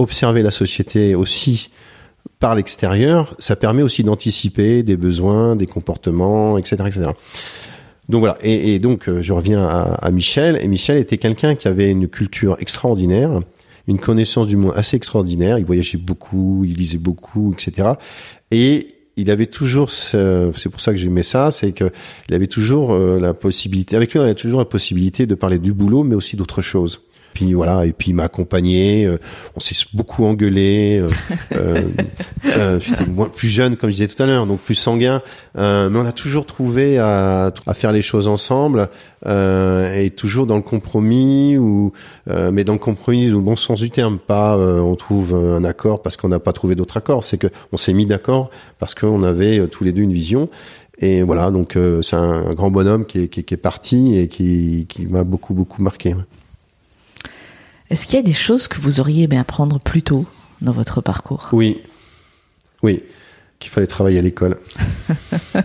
[0.00, 1.70] Observer la société aussi
[2.40, 7.10] par l'extérieur, ça permet aussi d'anticiper des besoins, des comportements, etc., etc.
[8.08, 8.36] Donc voilà.
[8.42, 10.58] Et, donc euh, je reviens à, à, Michel.
[10.60, 13.40] Et Michel était quelqu'un qui avait une culture extraordinaire,
[13.86, 15.58] une connaissance du monde assez extraordinaire.
[15.58, 17.90] Il voyageait beaucoup, il lisait beaucoup, etc.
[18.50, 21.90] Et il avait toujours, c'est pour ça que j'aimais ça, c'est que
[22.28, 25.58] il avait toujours euh, la possibilité, avec lui on avait toujours la possibilité de parler
[25.58, 27.00] du boulot, mais aussi d'autres choses.
[27.38, 29.06] Puis voilà, et puis il m'a accompagné.
[29.06, 29.16] Euh,
[29.54, 30.98] on s'est beaucoup engueulé.
[31.00, 31.08] Euh,
[31.52, 31.82] euh,
[32.46, 35.22] euh, J'étais plus jeune, comme je disais tout à l'heure, donc plus sanguin.
[35.54, 35.62] mais
[35.94, 38.88] on a toujours trouvé à, à faire les choses ensemble
[39.24, 41.92] et toujours dans le compromis ou
[42.26, 44.18] mais dans le compromis au bon sens du terme.
[44.18, 47.22] Pas on trouve un accord parce qu'on n'a pas trouvé d'autre accord.
[47.24, 50.48] C'est que on s'est mis d'accord parce qu'on avait tous les deux une vision.
[50.98, 54.86] Et voilà, donc c'est un, grand bonhomme qui est, qui, qui est parti et qui,
[54.88, 56.16] qui m'a beaucoup beaucoup marqué.
[57.90, 60.26] Est-ce qu'il y a des choses que vous auriez aimé apprendre plus tôt
[60.60, 61.48] dans votre parcours?
[61.52, 61.80] Oui,
[62.82, 63.02] oui,
[63.58, 64.58] qu'il fallait travailler à l'école.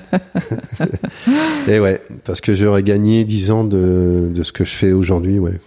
[1.68, 5.40] Et ouais, parce que j'aurais gagné dix ans de, de ce que je fais aujourd'hui,
[5.40, 5.60] ouais.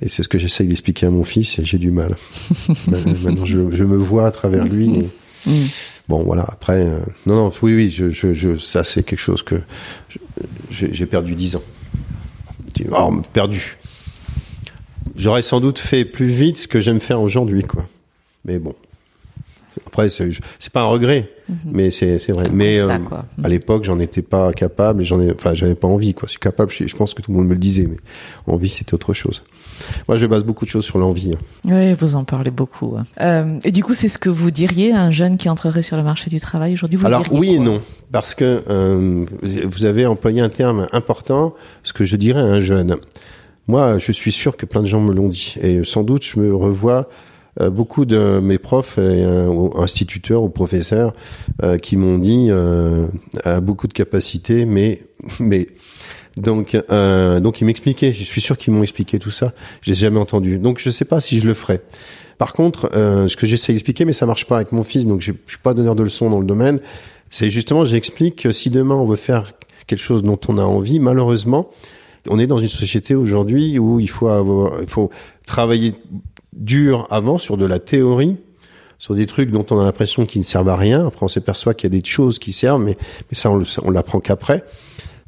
[0.00, 2.14] Et c'est ce que j'essaye d'expliquer à mon fils et j'ai du mal.
[2.88, 5.00] Maintenant, je, je, me vois à travers lui.
[5.00, 5.50] Et...
[5.50, 5.66] Mm.
[6.08, 6.46] Bon, voilà.
[6.48, 9.56] Après, euh, non, non, oui, oui, je, je, je ça c'est quelque chose que
[10.70, 11.62] j'ai perdu dix ans.
[12.92, 13.76] Oh, perdu.
[15.18, 17.84] J'aurais sans doute fait plus vite ce que j'aime faire aujourd'hui, quoi.
[18.44, 18.74] Mais bon.
[19.86, 20.30] Après, c'est
[20.72, 21.56] pas un regret, mhm.
[21.66, 22.46] mais c'est vrai.
[22.52, 22.98] Mais euh,
[23.42, 26.26] à l'époque, j'en étais pas capable et j'en ai, enfin, j'avais pas envie, quoi.
[26.26, 27.96] Je suis capable, je, pense que tout le monde me le disait, mais
[28.46, 29.42] envie, c'était autre chose.
[30.08, 31.32] Moi, je base beaucoup de choses sur l'envie.
[31.32, 31.70] Hein.
[31.72, 32.96] Oui, vous en parlez beaucoup.
[32.98, 33.04] Hein.
[33.20, 35.96] Euh, et du coup, c'est ce que vous diriez à un jeune qui entrerait sur
[35.96, 39.24] le marché du travail aujourd'hui Alors oui et non, parce que euh,
[39.64, 41.54] vous avez employé un terme important,
[41.84, 42.96] ce que je dirais à un jeune.
[43.68, 46.40] Moi, je suis sûr que plein de gens me l'ont dit, et sans doute, je
[46.40, 47.08] me revois
[47.60, 51.12] euh, beaucoup de mes profs, et, euh, instituteurs ou professeurs,
[51.62, 52.50] euh, qui m'ont dit
[53.44, 55.02] a beaucoup de capacités, mais
[55.40, 55.66] mais
[56.38, 56.76] donc
[57.42, 58.12] donc ils m'expliquaient.
[58.12, 59.52] Je suis sûr qu'ils m'ont expliqué tout ça.
[59.82, 60.58] J'ai jamais entendu.
[60.58, 61.80] Donc je sais pas si je le ferai.
[62.38, 65.32] Par contre, ce que j'essaie d'expliquer, mais ça marche pas avec mon fils, donc je
[65.46, 66.78] suis pas donneur de leçons dans le domaine.
[67.28, 69.52] C'est justement, j'explique que si demain on veut faire
[69.88, 71.70] quelque chose dont on a envie, malheureusement,
[72.28, 75.10] on est dans une société aujourd'hui où il faut avoir, il faut
[75.46, 75.94] travailler
[76.52, 78.36] dur avant sur de la théorie,
[78.98, 81.06] sur des trucs dont on a l'impression qu'ils ne servent à rien.
[81.06, 82.96] Après, on s'aperçoit qu'il y a des choses qui servent, mais,
[83.32, 84.64] ça, on, on l'apprend qu'après.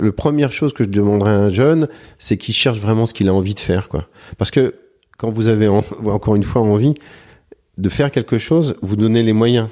[0.01, 1.89] La première chose que je demanderais à un jeune,
[2.19, 4.07] c'est qu'il cherche vraiment ce qu'il a envie de faire, quoi.
[4.39, 4.75] Parce que
[5.19, 6.95] quand vous avez encore une fois envie
[7.77, 9.69] de faire quelque chose, vous donnez les moyens.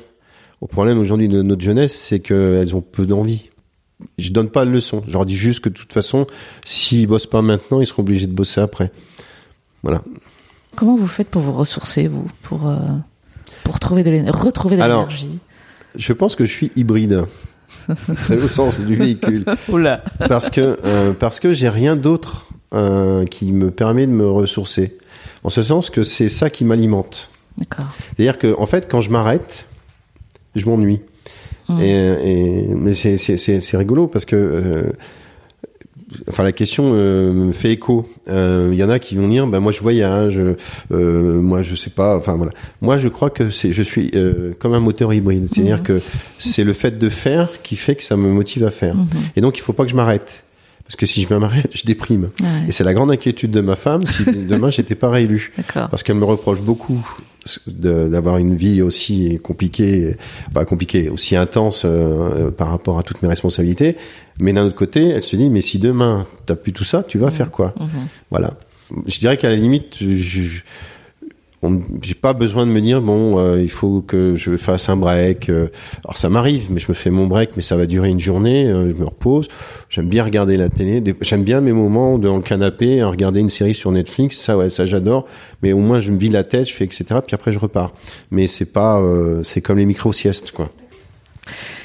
[0.60, 3.50] Au problème aujourd'hui de notre jeunesse, c'est qu'elles ont peu d'envie.
[4.18, 5.02] Je donne pas de leçon.
[5.06, 6.26] Je leur dis juste que de toute façon,
[6.64, 8.92] s'ils bossent pas maintenant, ils seront obligés de bosser après.
[9.82, 10.02] Voilà.
[10.76, 12.76] Comment vous faites pour vous ressourcer, vous, pour, euh,
[13.64, 15.40] pour trouver de retrouver de l'énergie?
[15.96, 17.24] Je pense que je suis hybride.
[18.24, 19.44] C'est au sens du véhicule.
[19.68, 20.04] Oula.
[20.28, 24.96] Parce que, euh, parce que j'ai rien d'autre euh, qui me permet de me ressourcer.
[25.44, 27.28] En ce sens que c'est ça qui m'alimente.
[27.56, 27.86] D'accord.
[28.16, 29.64] C'est-à-dire que, en fait, quand je m'arrête,
[30.54, 31.00] je m'ennuie.
[31.68, 31.80] Mmh.
[31.80, 31.92] Et,
[32.24, 34.92] et, mais c'est rigolo parce que
[36.28, 38.06] enfin la question euh, me fait écho.
[38.26, 40.40] Il euh, y en a qui vont dire, bah moi je voyage,
[40.92, 42.16] euh, moi je sais pas.
[42.16, 42.52] Enfin voilà.
[42.80, 44.12] Moi je crois que c'est, je suis
[44.58, 45.84] comme un moteur hybride, c'est-à-dire mhm.
[45.84, 46.00] que
[46.38, 48.94] c'est le fait de faire qui fait que ça me motive à faire.
[48.94, 49.08] Mhm.
[49.36, 50.44] Et donc il faut pas que je m'arrête.
[50.84, 52.30] Parce que si je m'arrête, je déprime.
[52.66, 55.52] Et c'est la grande inquiétude de ma femme si demain j'étais pas réélu.
[55.74, 57.06] Parce qu'elle me reproche beaucoup
[57.66, 60.16] d'avoir une vie aussi compliquée,
[60.52, 61.86] pas compliquée, aussi intense
[62.56, 63.96] par rapport à toutes mes responsabilités.
[64.40, 67.18] Mais d'un autre côté, elle se dit, mais si demain t'as plus tout ça, tu
[67.18, 67.74] vas faire quoi?
[67.78, 68.08] Mhm.
[68.30, 68.54] Voilà.
[69.06, 70.60] Je dirais qu'à la limite, je,
[72.02, 75.48] j'ai pas besoin de me dire bon euh, il faut que je fasse un break
[75.48, 75.68] euh.
[76.04, 78.66] alors ça m'arrive mais je me fais mon break mais ça va durer une journée
[78.66, 79.48] euh, je me repose.
[79.88, 81.02] J'aime bien regarder la télé.
[81.20, 84.38] J'aime bien mes moments dans le canapé à regarder une série sur Netflix.
[84.38, 85.26] Ça ouais ça j'adore.
[85.62, 87.92] Mais au moins je me vis la tête je fais etc puis après je repars.
[88.30, 89.02] Mais c'est pas
[89.42, 90.70] c'est comme les micro siestes quoi.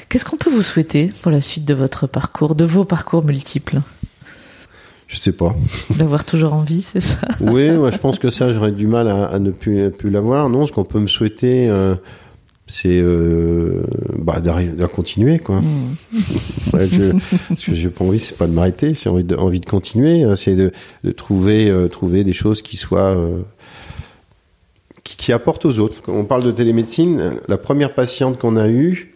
[0.08, 3.80] Qu'est-ce qu'on peut vous souhaiter pour la suite de votre parcours, de vos parcours multiples?
[5.06, 5.54] Je sais pas.
[5.98, 9.38] D'avoir toujours envie, c'est ça Oui, moi je pense que ça, j'aurais du mal à,
[9.38, 10.48] ne plus, plus l'avoir.
[10.48, 11.94] Non, ce qu'on peut me souhaiter, euh,
[12.66, 13.82] c'est euh,
[14.18, 15.60] bah, d'arriver à continuer, quoi.
[16.74, 16.88] Hmm.
[17.56, 20.24] ce que j'ai pas envie, c'est pas de m'arrêter, j'ai envie de, envie de continuer,
[20.24, 20.34] hein.
[20.34, 20.72] c'est de,
[21.04, 23.16] de, trouver, euh, trouver des choses qui soient
[25.04, 26.02] qui, qui, apportent aux autres.
[26.02, 29.14] Quand on parle de télémédecine, la première patiente qu'on a eue,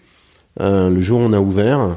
[0.60, 1.96] euh, le jour où on a ouvert,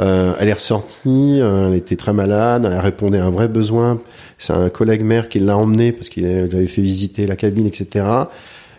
[0.00, 4.00] euh, elle est ressortie, euh, elle était très malade, elle répondait à un vrai besoin.
[4.38, 8.04] C'est un collègue maire qui l'a emmenée parce qu'il avait fait visiter la cabine, etc.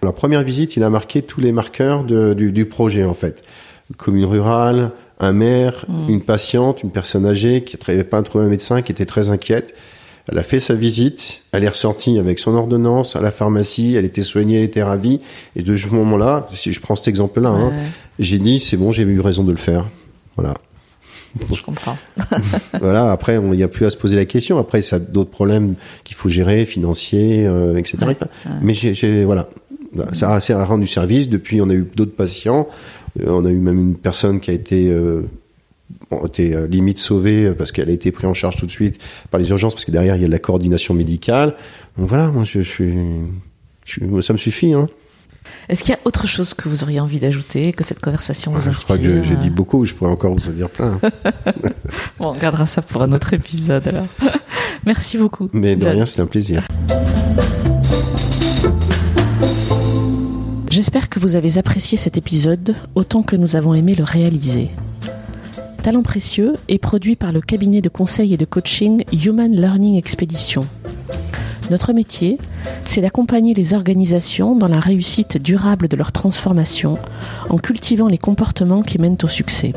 [0.01, 3.43] La première visite, il a marqué tous les marqueurs de, du, du, projet en fait.
[3.97, 6.09] Commune rurale, un maire, mmh.
[6.09, 9.73] une patiente, une personne âgée qui n'avait pas trouvé un médecin, qui était très inquiète.
[10.31, 14.05] Elle a fait sa visite, elle est ressortie avec son ordonnance à la pharmacie, elle
[14.05, 15.19] était soignée, elle était ravie.
[15.55, 17.73] Et de ce moment-là, si je prends cet exemple-là, hein,
[18.19, 19.85] j'ai dit c'est bon, j'ai eu raison de le faire.
[20.37, 20.55] Voilà.
[21.53, 21.97] Je comprends.
[22.79, 23.11] voilà.
[23.11, 24.59] Après, il n'y a plus à se poser la question.
[24.59, 27.97] Après, ça a d'autres problèmes qu'il faut gérer, financiers, euh, etc.
[28.61, 29.49] Mais j'ai, voilà,
[30.13, 31.29] ça a, rendu service.
[31.29, 32.67] Depuis, on a eu d'autres patients.
[33.19, 35.23] Euh, on a eu même une personne qui a été euh,
[36.25, 38.99] été euh, limite sauvée parce qu'elle a été prise en charge tout de suite
[39.31, 41.55] par les urgences parce que derrière il y a de la coordination médicale.
[41.97, 42.93] Donc voilà, moi je, suis,
[44.21, 44.73] ça me suffit.
[44.73, 44.89] Hein.
[45.69, 48.67] Est-ce qu'il y a autre chose que vous auriez envie d'ajouter, que cette conversation vous
[48.67, 50.99] inspire Je crois que j'ai dit beaucoup, je pourrais encore vous en dire plein.
[52.17, 54.07] bon, on gardera ça pour un autre épisode alors.
[54.85, 55.49] Merci beaucoup.
[55.53, 56.63] Mais de rien, c'est un plaisir.
[60.69, 64.69] J'espère que vous avez apprécié cet épisode autant que nous avons aimé le réaliser.
[65.83, 70.61] Talent précieux est produit par le cabinet de conseil et de coaching Human Learning Expedition.
[71.69, 72.37] Notre métier,
[72.85, 76.97] c'est d'accompagner les organisations dans la réussite durable de leur transformation
[77.49, 79.73] en cultivant les comportements qui mènent au succès.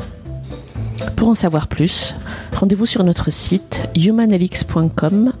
[1.15, 2.15] Pour en savoir plus,
[2.53, 5.33] rendez-vous sur notre site humanlx.com.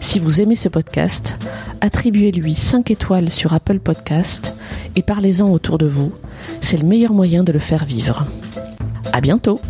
[0.00, 1.36] Si vous aimez ce podcast,
[1.80, 4.54] attribuez-lui 5 étoiles sur Apple Podcast
[4.96, 6.12] et parlez-en autour de vous.
[6.60, 8.26] C'est le meilleur moyen de le faire vivre.
[9.12, 9.60] À bientôt!